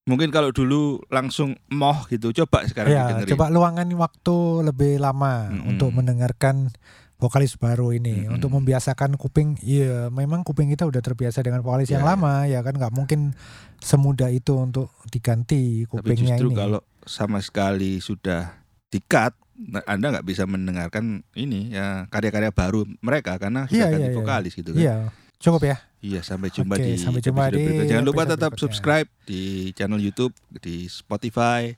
[0.09, 2.33] Mungkin kalau dulu langsung moh gitu.
[2.35, 3.31] Coba sekarang Ya, didengerin.
[3.37, 5.69] coba luangan waktu lebih lama Mm-mm.
[5.69, 6.73] untuk mendengarkan
[7.15, 8.35] vokalis baru ini Mm-mm.
[8.35, 9.61] untuk membiasakan kuping.
[9.61, 12.11] Iya, memang kuping kita udah terbiasa dengan vokalis yang Ya, ya.
[12.15, 13.37] lama ya kan nggak mungkin
[13.79, 16.57] semudah itu untuk diganti Tapi kupingnya justru ini.
[16.57, 23.37] kalau sama sekali sudah di-cut, nah, Anda nggak bisa mendengarkan ini ya karya-karya baru mereka
[23.37, 24.17] karena Iya, sudah ganti iya, iya.
[24.17, 24.81] vokalis gitu kan.
[24.81, 24.95] Iya,
[25.37, 25.77] cukup ya.
[25.99, 27.91] Iya, sampai jumpa Oke, di sampai jumpa episode di berikutnya.
[27.91, 28.63] Jangan lupa tetap berikutnya.
[28.71, 29.43] subscribe di
[29.75, 30.31] channel YouTube,
[30.63, 31.75] di Spotify,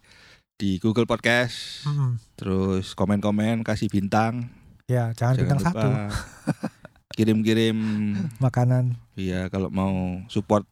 [0.60, 2.20] di Google Podcast, Mm-mm.
[2.36, 4.52] terus komen-komen, kasih bintang.
[4.84, 5.88] Ya, jangan, Jangan bintang lupa satu
[7.16, 7.76] kirim-kirim
[8.44, 9.00] makanan.
[9.16, 10.68] Iya, kalau mau support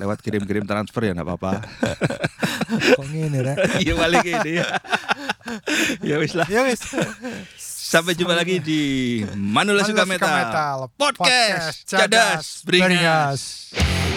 [0.00, 1.52] lewat kirim-kirim transfer ya nggak apa-apa.
[2.96, 3.54] Kok ngene?
[3.84, 4.66] Iya balik ini ya.
[6.00, 6.48] ya wis lah.
[6.48, 6.80] Ya wis.
[7.86, 13.70] Sampai jumpa lagi di Manula Suka Metal, Metal, Podcast, Cadas Beringas.
[13.70, 14.15] Beringas.